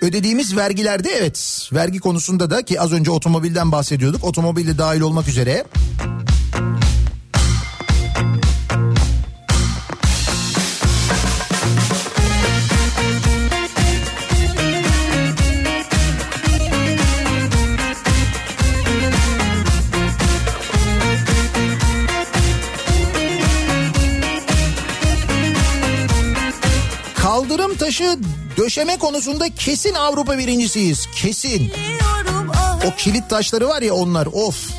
[0.02, 5.64] Ödediğimiz vergilerde evet vergi konusunda da ki az önce otomobilden bahsediyorduk otomobilde dahil olmak üzere.
[27.94, 28.18] Taşı
[28.56, 31.08] döşeme konusunda kesin Avrupa birincisiyiz.
[31.16, 31.72] Kesin.
[32.86, 34.70] O kilit taşları var ya onlar of.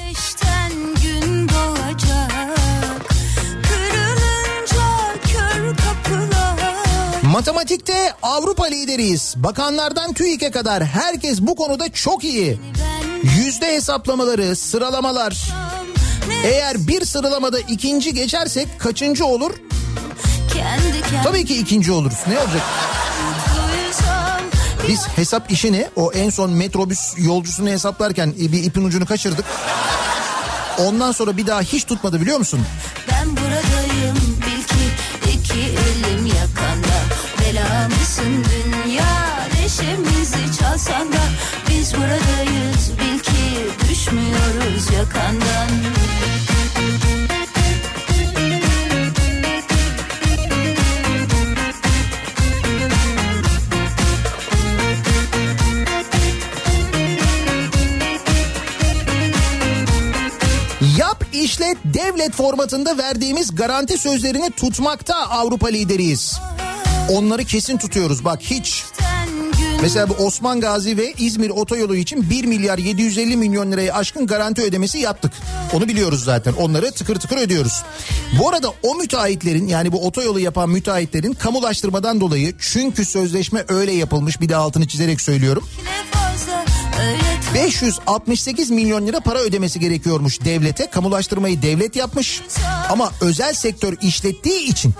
[7.24, 9.34] Matematikte Avrupa lideriyiz.
[9.38, 12.60] Bakanlardan TÜİK'e kadar herkes bu konuda çok iyi.
[13.38, 15.44] Yüzde hesaplamaları, sıralamalar.
[16.44, 19.52] Eğer bir sıralamada ikinci geçersek kaçıncı olur?
[21.24, 22.18] Tabii ki ikinci oluruz.
[22.28, 22.62] Ne olacak?
[24.88, 29.46] Biz hesap işini o en son metrobüs yolcusunu hesaplarken bir ipin ucunu kaçırdık.
[30.78, 32.60] Ondan sonra bir daha hiç tutmadı biliyor musun?
[33.12, 34.86] Ben buradayım bil ki
[35.34, 36.96] iki elim yakanda
[37.42, 39.06] Bela mısın dünya
[39.62, 41.22] neşemizi çalsan da
[41.70, 45.70] Biz buradayız bil ki düşmüyoruz yakandan
[62.06, 66.40] devlet formatında verdiğimiz garanti sözlerini tutmakta Avrupa lideriyiz.
[67.10, 68.84] Onları kesin tutuyoruz bak hiç.
[69.82, 74.62] Mesela bu Osman Gazi ve İzmir otoyolu için 1 milyar 750 milyon lirayı aşkın garanti
[74.62, 75.32] ödemesi yaptık.
[75.74, 76.54] Onu biliyoruz zaten.
[76.54, 77.84] Onları tıkır tıkır ödüyoruz.
[78.40, 84.42] Bu arada o müteahhitlerin yani bu otoyolu yapan müteahhitlerin kamulaştırmadan dolayı çünkü sözleşme öyle yapılmış
[84.42, 85.64] bir de altını çizerek söylüyorum.
[86.12, 86.66] fazla
[87.04, 90.90] öyle 568 milyon lira para ödemesi gerekiyormuş devlete.
[90.90, 92.42] Kamulaştırmayı devlet yapmış.
[92.90, 94.94] Ama özel sektör işlettiği için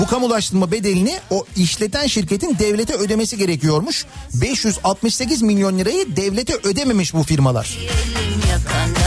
[0.00, 4.06] bu kamulaştırma bedelini o işleten şirketin devlete ödemesi gerekiyormuş.
[4.34, 7.78] 568 milyon lirayı devlete ödememiş bu firmalar.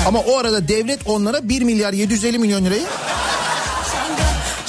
[0.08, 2.84] Ama o arada devlet onlara 1 milyar 750 milyon lirayı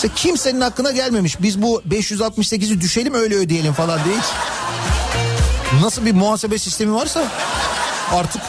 [0.09, 1.43] kimsenin hakkına gelmemiş.
[1.43, 4.25] Biz bu 568'i düşelim öyle ödeyelim falan diye hiç.
[5.83, 7.33] Nasıl bir muhasebe sistemi varsa
[8.13, 8.43] artık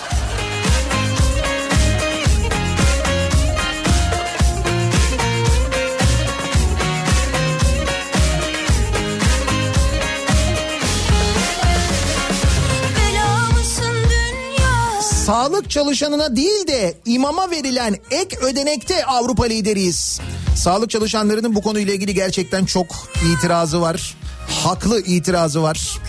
[15.26, 20.20] Sağlık çalışanına değil de imama verilen ek ödenekte Avrupa lideriyiz.
[20.56, 22.88] Sağlık çalışanlarının bu konuyla ilgili gerçekten çok
[23.34, 24.16] itirazı var.
[24.64, 26.00] Haklı itirazı var.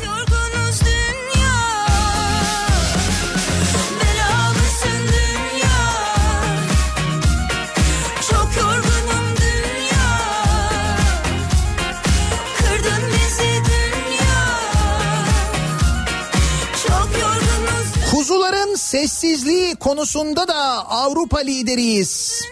[18.47, 20.55] Kuzuların sessizliği konusunda da
[20.89, 22.43] Avrupa lideriyiz.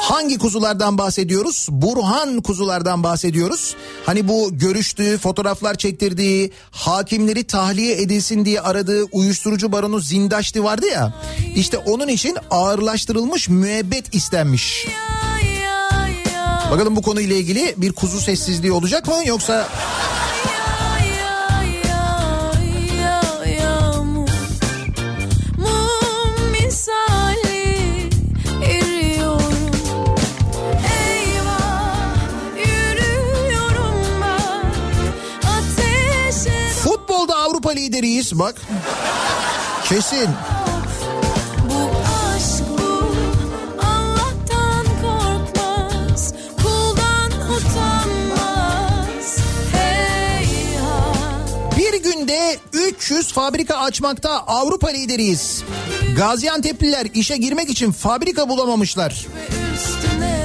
[0.00, 1.68] Hangi kuzulardan bahsediyoruz?
[1.70, 3.76] Burhan kuzulardan bahsediyoruz.
[4.06, 11.14] Hani bu görüştüğü, fotoğraflar çektirdiği, hakimleri tahliye edilsin diye aradığı uyuşturucu baronu Zindaşti vardı ya.
[11.54, 14.86] İşte onun için ağırlaştırılmış müebbet istenmiş.
[16.70, 19.68] Bakalım bu konuyla ilgili bir kuzu sessizliği olacak mı yoksa
[37.76, 38.54] lideriyiz bak.
[39.84, 40.30] Kesin.
[52.16, 55.62] Günde 300 fabrika açmakta Avrupa lideriyiz.
[56.16, 59.26] Gaziantep'liler işe girmek için fabrika bulamamışlar.
[59.74, 60.35] Üstüne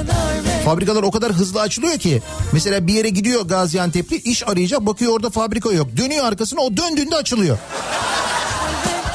[0.64, 2.22] Fabrikalar o kadar hızlı açılıyor ki.
[2.52, 5.96] Mesela bir yere gidiyor Gaziantep'li iş arayacak bakıyor orada fabrika yok.
[5.96, 7.58] Dönüyor arkasına o döndüğünde açılıyor.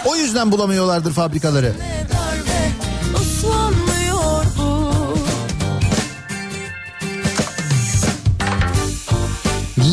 [0.06, 1.74] O yüzden bulamıyorlardır fabrikaları.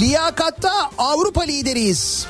[0.00, 2.26] Liyakatta Avrupa lideriyiz.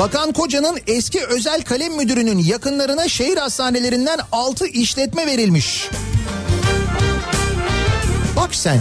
[0.00, 5.88] Bakan Koca'nın eski özel kalem müdürünün yakınlarına şehir hastanelerinden 6 işletme verilmiş.
[8.36, 8.80] Bak sen.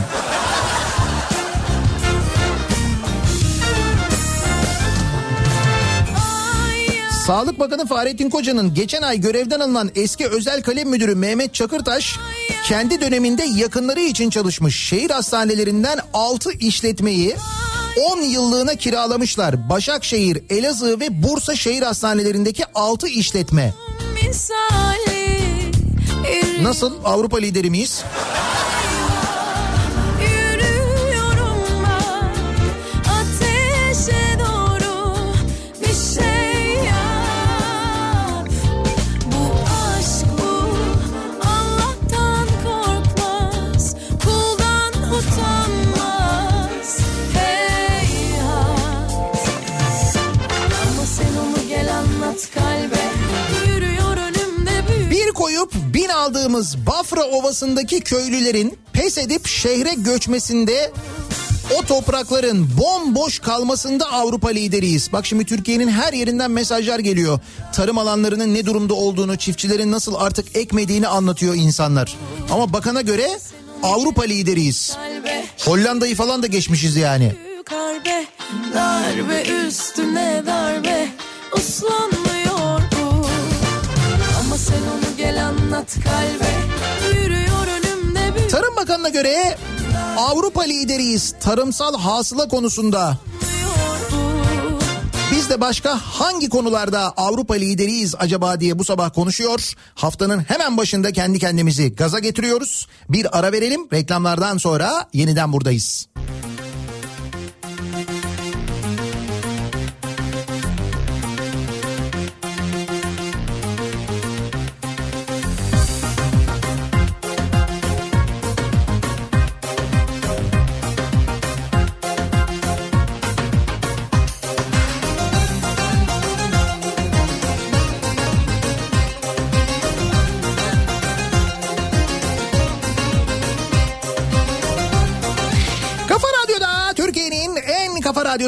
[7.26, 12.18] Sağlık Bakanı Fahrettin Koca'nın geçen ay görevden alınan eski özel kalem müdürü Mehmet Çakırtaş
[12.66, 17.36] kendi döneminde yakınları için çalışmış şehir hastanelerinden 6 işletmeyi
[17.98, 19.70] 10 yıllığına kiralamışlar.
[19.70, 23.74] Başakşehir, Elazığ ve Bursa şehir hastanelerindeki 6 işletme.
[24.14, 25.40] Misali
[26.62, 28.04] Nasıl Avrupa lideri miyiz?
[55.50, 60.92] Koyup bin aldığımız Bafra Ovası'ndaki köylülerin pes edip şehre göçmesinde
[61.78, 65.14] o toprakların bomboş kalmasında Avrupa lideriyiz.
[65.14, 67.40] Bak şimdi Türkiye'nin her yerinden mesajlar geliyor.
[67.74, 72.18] Tarım alanlarının ne durumda olduğunu, çiftçilerin nasıl artık ekmediğini anlatıyor insanlar.
[72.52, 73.40] Ama bakana göre
[73.84, 74.98] Avrupa lideriyiz.
[75.60, 77.36] Hollanda'yı falan da geçmişiz yani.
[77.70, 78.26] Harbe,
[78.74, 81.08] darbe üstüne darbe
[81.58, 82.29] uslanmıyor
[85.80, 87.20] anlat kalbe.
[87.20, 89.58] Yürüyor önümde bir Tarım Bakanı'na göre
[90.18, 93.18] Avrupa lideriyiz tarımsal hasıla konusunda.
[95.32, 99.74] Biz de başka hangi konularda Avrupa lideriyiz acaba diye bu sabah konuşuyor.
[99.96, 102.88] Haftanın hemen başında kendi kendimizi gaza getiriyoruz.
[103.10, 106.08] Bir ara verelim reklamlardan sonra yeniden buradayız.
[106.16, 106.39] Kafa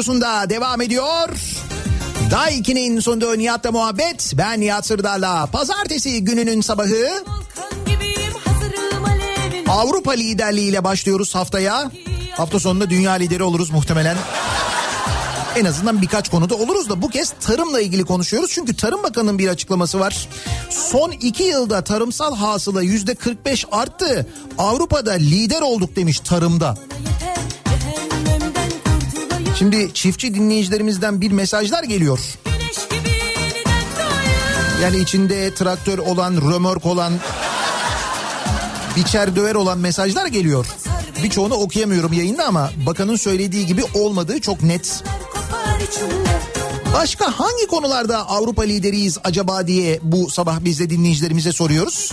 [0.02, 1.28] radyosunda devam ediyor.
[2.30, 4.32] Daiki'nin sunduğu Nihat'la muhabbet.
[4.34, 5.46] Ben Nihat Sırdar'la.
[5.46, 7.24] Pazartesi gününün sabahı
[7.86, 8.32] gibiyim.
[9.68, 11.90] Avrupa liderliğiyle başlıyoruz haftaya.
[12.36, 14.16] Hafta sonunda dünya lideri oluruz muhtemelen.
[15.56, 18.50] En azından birkaç konuda oluruz da bu kez tarımla ilgili konuşuyoruz.
[18.54, 20.28] Çünkü Tarım Bakanı'nın bir açıklaması var.
[20.70, 24.26] Son iki yılda tarımsal hasıla yüzde 45 arttı.
[24.58, 26.76] Avrupa'da lider olduk demiş tarımda.
[29.62, 32.18] Şimdi çiftçi dinleyicilerimizden bir mesajlar geliyor.
[34.82, 37.12] Yani içinde traktör olan, römork olan,
[38.96, 40.66] biçer döver olan mesajlar geliyor.
[41.24, 45.04] Birçoğunu okuyamıyorum yayında ama bakanın söylediği gibi olmadığı çok net.
[46.94, 52.12] Başka hangi konularda Avrupa lideriyiz acaba diye bu sabah biz de dinleyicilerimize soruyoruz.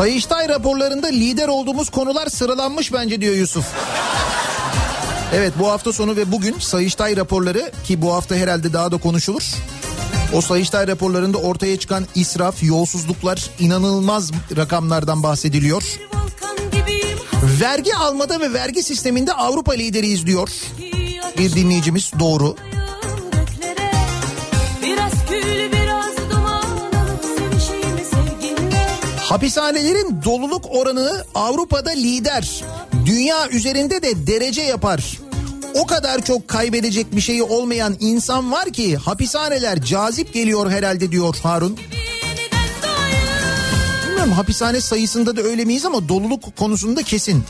[0.00, 3.64] Sayıştay raporlarında lider olduğumuz konular sıralanmış bence diyor Yusuf.
[5.34, 9.42] Evet bu hafta sonu ve bugün Sayıştay raporları ki bu hafta herhalde daha da konuşulur.
[10.34, 15.82] O Sayıştay raporlarında ortaya çıkan israf, yolsuzluklar inanılmaz rakamlardan bahsediliyor.
[17.60, 20.48] Vergi almada ve vergi sisteminde Avrupa lideriyiz diyor.
[21.38, 22.56] Bir dinleyicimiz doğru.
[29.30, 32.64] Hapishanelerin doluluk oranı Avrupa'da lider.
[33.06, 35.18] Dünya üzerinde de derece yapar.
[35.74, 41.36] O kadar çok kaybedecek bir şeyi olmayan insan var ki hapishaneler cazip geliyor herhalde diyor
[41.42, 41.78] Harun.
[44.06, 47.44] Bilmiyorum hapishane sayısında da öyle miyiz ama doluluk konusunda kesin.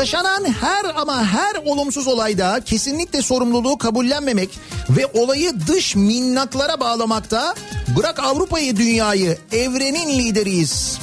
[0.00, 4.58] Yaşanan her ama her olumsuz olayda kesinlikle sorumluluğu kabullenmemek
[4.90, 7.54] ve olayı dış minnaklara bağlamakta
[7.96, 10.98] bırak Avrupa'yı dünyayı evrenin lideriyiz.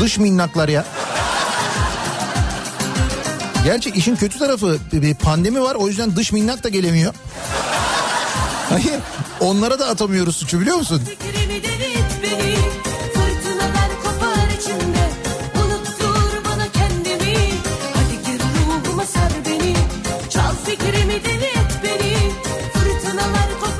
[0.00, 0.84] Dış minnaklar ya.
[3.64, 7.14] Gerçi işin kötü tarafı bir pandemi var o yüzden dış minnak da gelemiyor.
[8.68, 9.00] Hayır
[9.40, 11.02] onlara da atamıyoruz suçu biliyor musun?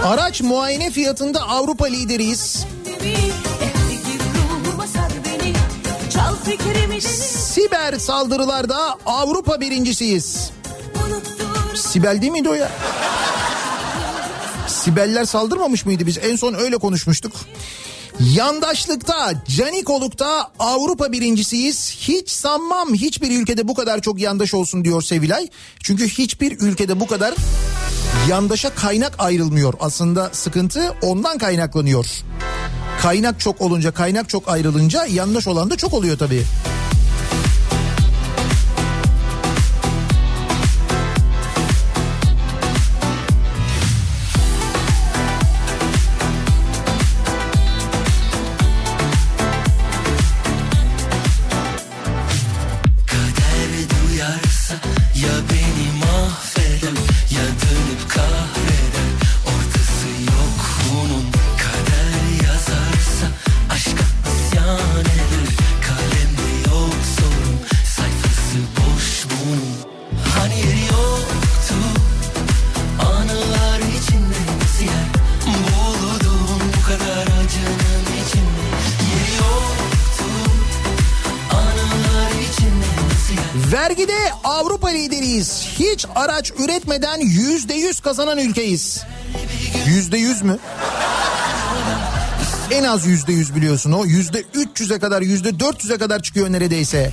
[0.05, 2.67] Araç muayene fiyatında Avrupa lideriyiz.
[7.55, 10.51] Siber saldırılarda Avrupa birincisiyiz.
[11.75, 12.71] Sibel değil miydi o ya?
[14.69, 16.19] Sibeller saldırmamış mıydı biz?
[16.19, 17.33] En son öyle konuşmuştuk.
[18.21, 21.97] Yandaşlıkta, canikolukta Avrupa birincisiyiz.
[22.01, 25.49] Hiç sanmam hiçbir ülkede bu kadar çok yandaş olsun diyor Sevilay.
[25.83, 27.35] Çünkü hiçbir ülkede bu kadar
[28.29, 29.75] yandaşa kaynak ayrılmıyor.
[29.81, 32.07] Aslında sıkıntı ondan kaynaklanıyor.
[33.03, 36.45] Kaynak çok olunca, kaynak çok ayrılınca yandaş olan da çok oluyor tabii.
[86.05, 89.05] Hiç araç üretmeden yüzde yüz kazanan ülkeyiz.
[89.87, 90.59] Yüzde yüz mü?
[92.71, 94.05] En az yüzde yüz biliyorsun o.
[94.05, 97.11] Yüzde üç yüze kadar yüzde dört yüze kadar çıkıyor neredeyse.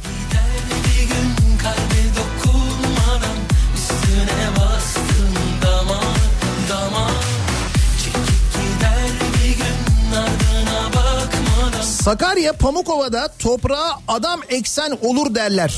[11.82, 15.74] Sakarya Pamukova'da toprağa adam eksen olur derler.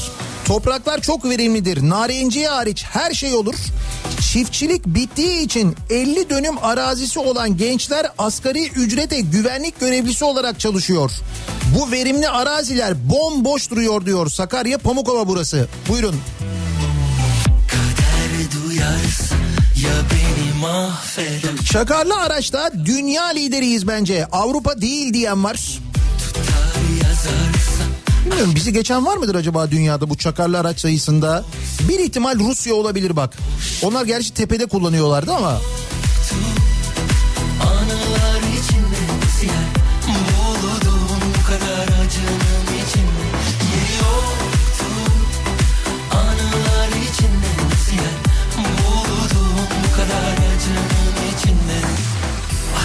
[0.46, 1.90] Topraklar çok verimlidir.
[1.90, 3.56] Narenciye hariç her şey olur.
[4.32, 11.12] Çiftçilik bittiği için 50 dönüm arazisi olan gençler asgari ücrete güvenlik görevlisi olarak çalışıyor.
[11.78, 15.68] Bu verimli araziler bomboş duruyor diyor Sakarya Pamukova burası.
[15.90, 16.16] Buyurun.
[21.72, 24.26] Çakarlı araçta dünya lideriyiz bence.
[24.26, 25.80] Avrupa değil diyen var.
[26.20, 27.93] Tutar yazarsa
[28.26, 31.46] Bilmiyorum bizi geçen var mıdır acaba dünyada bu çakarlı araç sayısında?
[31.90, 33.38] Bir ihtimal Rusya olabilir bak.
[33.84, 35.62] Onlar gerçi tepede kullanıyorlardı ama.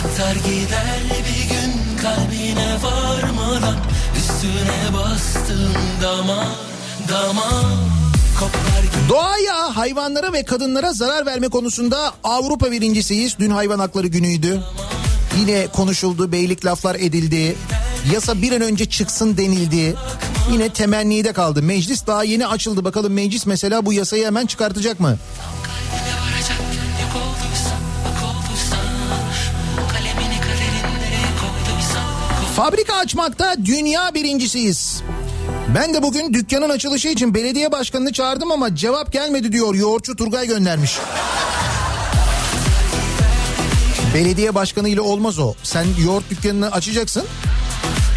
[0.04, 2.47] Atar bir gün varmadan
[4.38, 4.92] Üstüne
[6.22, 6.46] damar
[8.38, 13.38] Kopar gider Doğaya, hayvanlara ve kadınlara zarar verme konusunda Avrupa birincisiyiz.
[13.38, 14.60] Dün hayvan hakları günüydü.
[15.38, 17.56] Yine konuşuldu, beylik laflar edildi.
[18.12, 19.94] Yasa bir an önce çıksın denildi.
[20.52, 21.62] Yine temennide kaldı.
[21.62, 22.84] Meclis daha yeni açıldı.
[22.84, 25.16] Bakalım meclis mesela bu yasayı hemen çıkartacak mı?
[32.58, 35.02] Fabrika açmakta dünya birincisiyiz.
[35.74, 39.74] Ben de bugün dükkanın açılışı için belediye başkanını çağırdım ama cevap gelmedi diyor.
[39.74, 40.98] Yoğurtçu Turgay göndermiş.
[44.14, 45.54] Belediye başkanı ile olmaz o.
[45.62, 47.24] Sen yoğurt dükkanını açacaksın.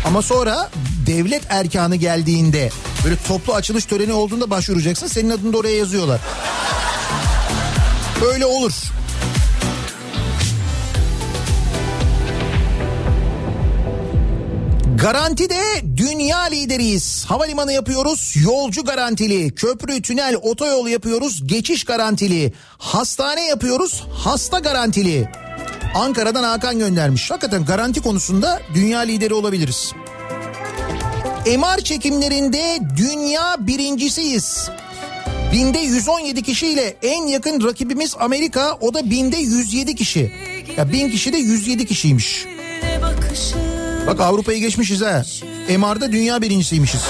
[0.06, 0.70] Ama sonra
[1.08, 2.70] devlet erkanı geldiğinde
[3.06, 5.08] böyle toplu açılış töreni olduğunda başvuracaksın.
[5.08, 6.20] Senin adını da oraya yazıyorlar.
[8.34, 8.74] Öyle olur.
[15.02, 15.62] Garantide
[15.98, 17.26] dünya lideriyiz.
[17.26, 19.56] Havalimanı yapıyoruz, yolcu garantili.
[19.56, 22.54] Köprü, tünel, otoyol yapıyoruz, geçiş garantili.
[22.78, 25.30] Hastane yapıyoruz, hasta garantili.
[25.96, 27.32] Ankara'dan Hakan göndermiş.
[27.32, 29.92] Hakikaten garanti konusunda dünya lideri olabiliriz.
[31.46, 34.70] MR çekimlerinde dünya birincisiyiz.
[35.54, 40.32] Binde 117 kişiyle en yakın rakibimiz Amerika o da binde 107 kişi.
[40.78, 42.46] Ya bin kişi de 107 kişiymiş.
[43.02, 43.71] bakışı
[44.08, 45.24] Bak Avrupa'yı geçmişiz ha.
[45.78, 47.02] MR'da dünya birincisiymişiz.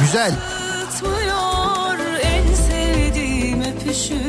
[0.00, 0.32] Güzel.
[0.90, 4.25] Tutmuyor en sevdiğim öpüşün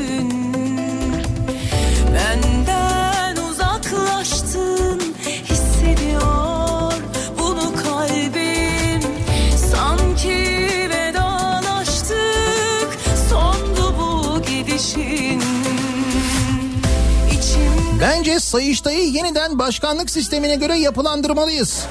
[18.51, 21.85] Sayıştay'ı yeniden başkanlık sistemine göre yapılandırmalıyız.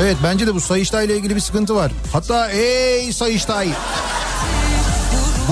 [0.00, 1.92] Evet bence de bu Sayıştay ile ilgili bir sıkıntı var.
[2.12, 3.68] Hatta ey Sayıştay.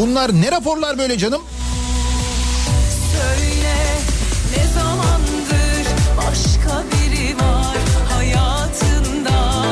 [0.00, 1.42] Bunlar ne raporlar böyle canım?
[3.12, 3.74] söyle
[4.56, 5.86] ne zamandır
[6.16, 7.76] başka biri var
[8.14, 9.62] hayatında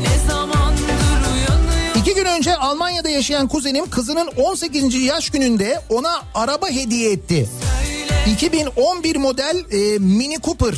[0.00, 4.94] Ne zamandır uyanıyor İki gün önce Almanya'da yaşayan kuzenim kızının 18.
[4.94, 7.48] yaş gününde ona araba hediye etti.
[8.26, 10.74] 2011 model e, Mini Cooper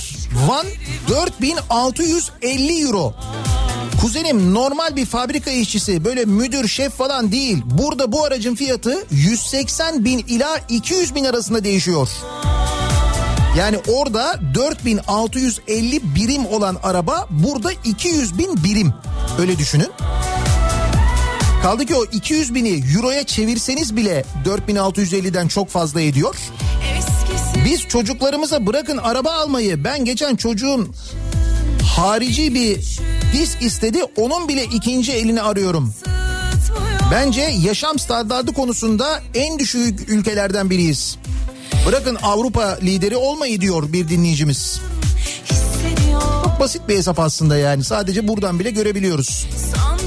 [0.49, 0.67] Van
[1.09, 3.15] 4650 euro.
[4.01, 7.63] Kuzenim normal bir fabrika işçisi böyle müdür şef falan değil.
[7.65, 12.09] Burada bu aracın fiyatı 180 bin ila 200 bin arasında değişiyor.
[13.59, 18.95] Yani orada 4650 birim olan araba burada 200 bin birim.
[19.39, 19.91] Öyle düşünün.
[21.63, 26.37] Kaldı ki o 200 bini euroya çevirseniz bile 4650'den çok fazla ediyor.
[26.99, 27.16] eskisi
[27.67, 29.85] Biz çocuklarımıza bırakın araba almayı.
[29.85, 30.89] Ben geçen çocuğum
[31.97, 32.77] harici bir
[33.33, 33.99] disk istedi.
[34.17, 35.95] Onun bile ikinci elini arıyorum.
[37.11, 41.19] Bence yaşam standardı konusunda en düşük ülkelerden biriyiz.
[41.87, 44.81] Bırakın Avrupa lideri olmayı diyor bir dinleyicimiz.
[46.45, 47.85] Çok basit bir hesap aslında yani.
[47.85, 49.47] Sadece buradan bile görebiliyoruz.
[49.75, 50.06] Sanki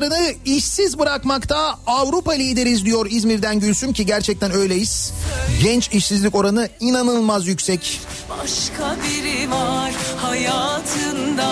[0.00, 5.12] Mezunlarını işsiz bırakmakta Avrupa lideriz diyor İzmir'den Gülsüm ki gerçekten öyleyiz.
[5.62, 8.00] Genç işsizlik oranı inanılmaz yüksek.
[8.30, 11.46] Başka biri var hayatında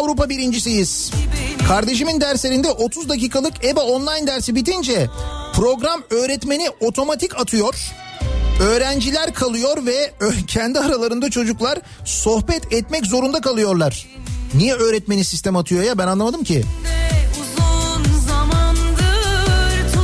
[0.00, 1.10] Avrupa birincisiyiz.
[1.68, 5.10] Kardeşimin derslerinde 30 dakikalık EBA online dersi bitince
[5.54, 7.74] program öğretmeni otomatik atıyor.
[8.60, 10.12] Öğrenciler kalıyor ve
[10.46, 14.06] kendi aralarında çocuklar sohbet etmek zorunda kalıyorlar.
[14.54, 16.64] Niye öğretmeni sistem atıyor ya ben anlamadım ki.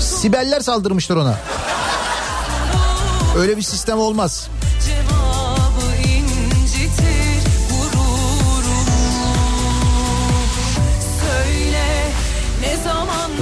[0.00, 1.38] Sibeller saldırmışlar ona.
[3.38, 4.48] Öyle bir sistem olmaz.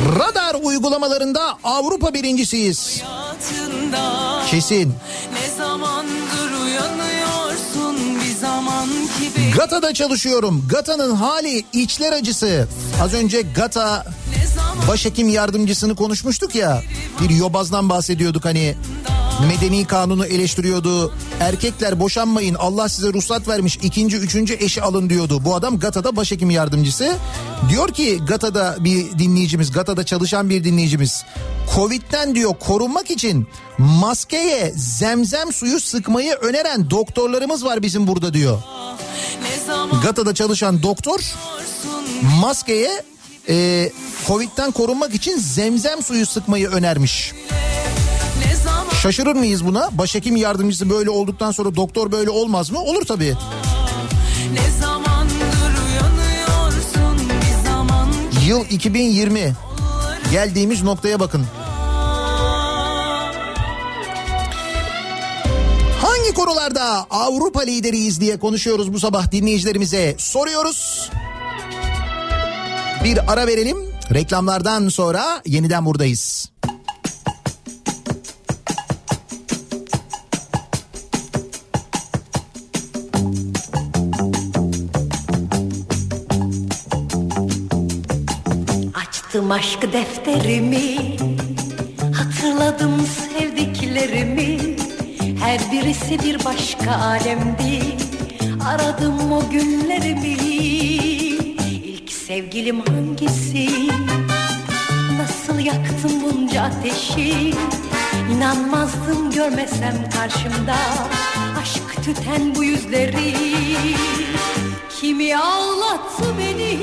[0.04, 3.02] Radar uygulamalarında Avrupa birincisiyiz.
[4.50, 4.94] Kesin.
[5.32, 10.64] Ne zamandır uyanıyorsun bir zaman ki bir Gata'da çalışıyorum.
[10.70, 12.68] Gata'nın hali içler acısı.
[13.02, 14.04] Az önce Gata
[14.88, 16.82] başhekim yardımcısını konuşmuştuk ya.
[17.20, 18.74] Bir yobazdan bahsediyorduk hani
[19.48, 21.12] medeni kanunu eleştiriyordu.
[21.40, 25.44] Erkekler boşanmayın Allah size ruhsat vermiş ikinci üçüncü eşi alın diyordu.
[25.44, 27.16] Bu adam Gata'da başhekim yardımcısı.
[27.70, 31.24] Diyor ki Gata'da bir dinleyicimiz Gata'da çalışan bir dinleyicimiz.
[31.74, 33.46] Covid'den diyor korunmak için
[33.78, 38.58] maskeye zemzem suyu sıkmayı öneren doktorlarımız var bizim burada diyor.
[39.66, 41.20] zaman Gata'da çalışan doktor
[42.40, 43.02] maskeye
[43.48, 43.90] e,
[44.26, 47.32] Covid'den korunmak için zemzem suyu sıkmayı önermiş.
[49.02, 49.98] Şaşırır mıyız buna?
[49.98, 52.78] Başhekim yardımcısı böyle olduktan sonra doktor böyle olmaz mı?
[52.78, 53.34] Olur tabii.
[58.46, 59.52] Yıl 2020.
[60.30, 61.46] Geldiğimiz noktaya bakın.
[66.02, 71.10] Hangi konularda Avrupa lideriyiz diye konuşuyoruz bu sabah dinleyicilerimize soruyoruz.
[73.04, 73.76] Bir ara verelim.
[74.14, 76.50] Reklamlardan sonra yeniden buradayız.
[88.94, 91.16] Açtım aşk defterimi
[92.14, 94.58] Hatırladım sevdiklerimi
[95.40, 97.82] Her birisi bir başka alemdi
[98.68, 101.13] Aradım o günlerimi
[102.34, 103.68] sevgilim hangisi
[105.18, 107.54] Nasıl yaktım bunca ateşi
[108.32, 110.76] İnanmazdım görmesem karşımda
[111.62, 113.34] Aşk tüten bu yüzleri
[115.00, 116.80] Kimi ağlattı beni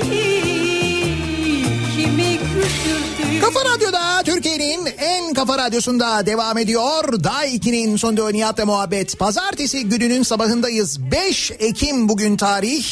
[1.96, 7.24] Kimi güldürdü Kafa Radyo'da Türkiye'nin en kafa radyosunda devam ediyor.
[7.24, 9.18] Day 2'nin sonunda Nihat'la muhabbet.
[9.18, 11.00] Pazartesi gününün sabahındayız.
[11.10, 12.84] 5 Ekim bugün tarih.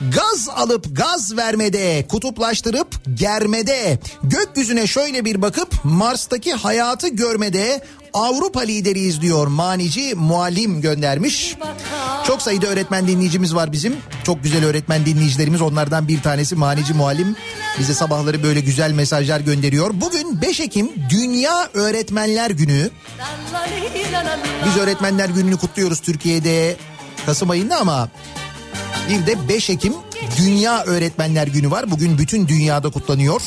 [0.00, 9.20] Gaz alıp gaz vermede, kutuplaştırıp germede, gökyüzüne şöyle bir bakıp Mars'taki hayatı görmede Avrupa lideriyiz
[9.20, 11.56] diyor manici muallim göndermiş.
[12.26, 13.96] Çok sayıda öğretmen dinleyicimiz var bizim.
[14.24, 17.36] Çok güzel öğretmen dinleyicilerimiz onlardan bir tanesi manici muallim.
[17.78, 19.90] Bize sabahları böyle güzel mesajlar gönderiyor.
[19.94, 22.90] Bugün 5 Ekim Dünya Öğretmenler Günü.
[24.66, 26.76] Biz Öğretmenler Günü'nü kutluyoruz Türkiye'de
[27.26, 28.08] Kasım ayında ama
[29.08, 29.94] bir de 5 Ekim
[30.38, 31.90] Dünya Öğretmenler Günü var.
[31.90, 33.42] Bugün bütün dünyada kutlanıyor.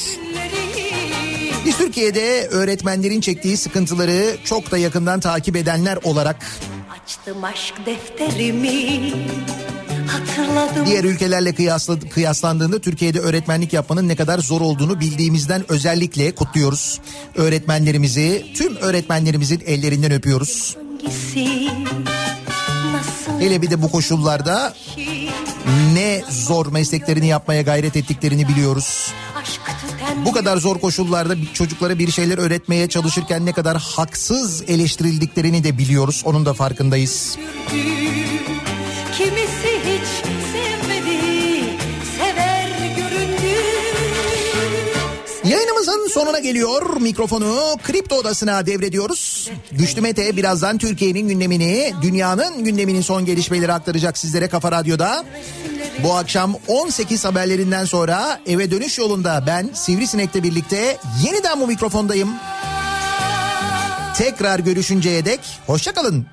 [1.66, 6.46] Biz Türkiye'de öğretmenlerin çektiği sıkıntıları çok da yakından takip edenler olarak
[7.04, 9.14] Açtım aşk defterimi
[10.08, 10.86] hatırladım.
[10.86, 17.00] diğer ülkelerle kıyasla, kıyaslandığında Türkiye'de öğretmenlik yapmanın ne kadar zor olduğunu bildiğimizden özellikle kutluyoruz.
[17.36, 20.78] Öğretmenlerimizi, tüm öğretmenlerimizin ellerinden öpüyoruz.
[20.78, 21.70] Hangisi
[23.42, 24.74] Hele bir de bu koşullarda
[25.94, 29.14] ne zor mesleklerini yapmaya gayret ettiklerini biliyoruz.
[30.26, 36.22] Bu kadar zor koşullarda çocuklara bir şeyler öğretmeye çalışırken ne kadar haksız eleştirildiklerini de biliyoruz.
[36.26, 37.38] Onun da farkındayız.
[37.70, 38.61] Kimisi
[45.52, 46.96] Yayınımızın sonuna geliyor.
[47.02, 49.50] Mikrofonu Kripto Odası'na devrediyoruz.
[49.72, 55.26] Güçlü Mete birazdan Türkiye'nin gündemini, dünyanın gündeminin son gelişmeleri aktaracak sizlere Kafa Radyo'da.
[56.04, 62.30] Bu akşam 18 haberlerinden sonra eve dönüş yolunda ben Sivrisinek'le birlikte yeniden bu mikrofondayım.
[64.18, 66.26] Tekrar görüşünceye dek hoşçakalın.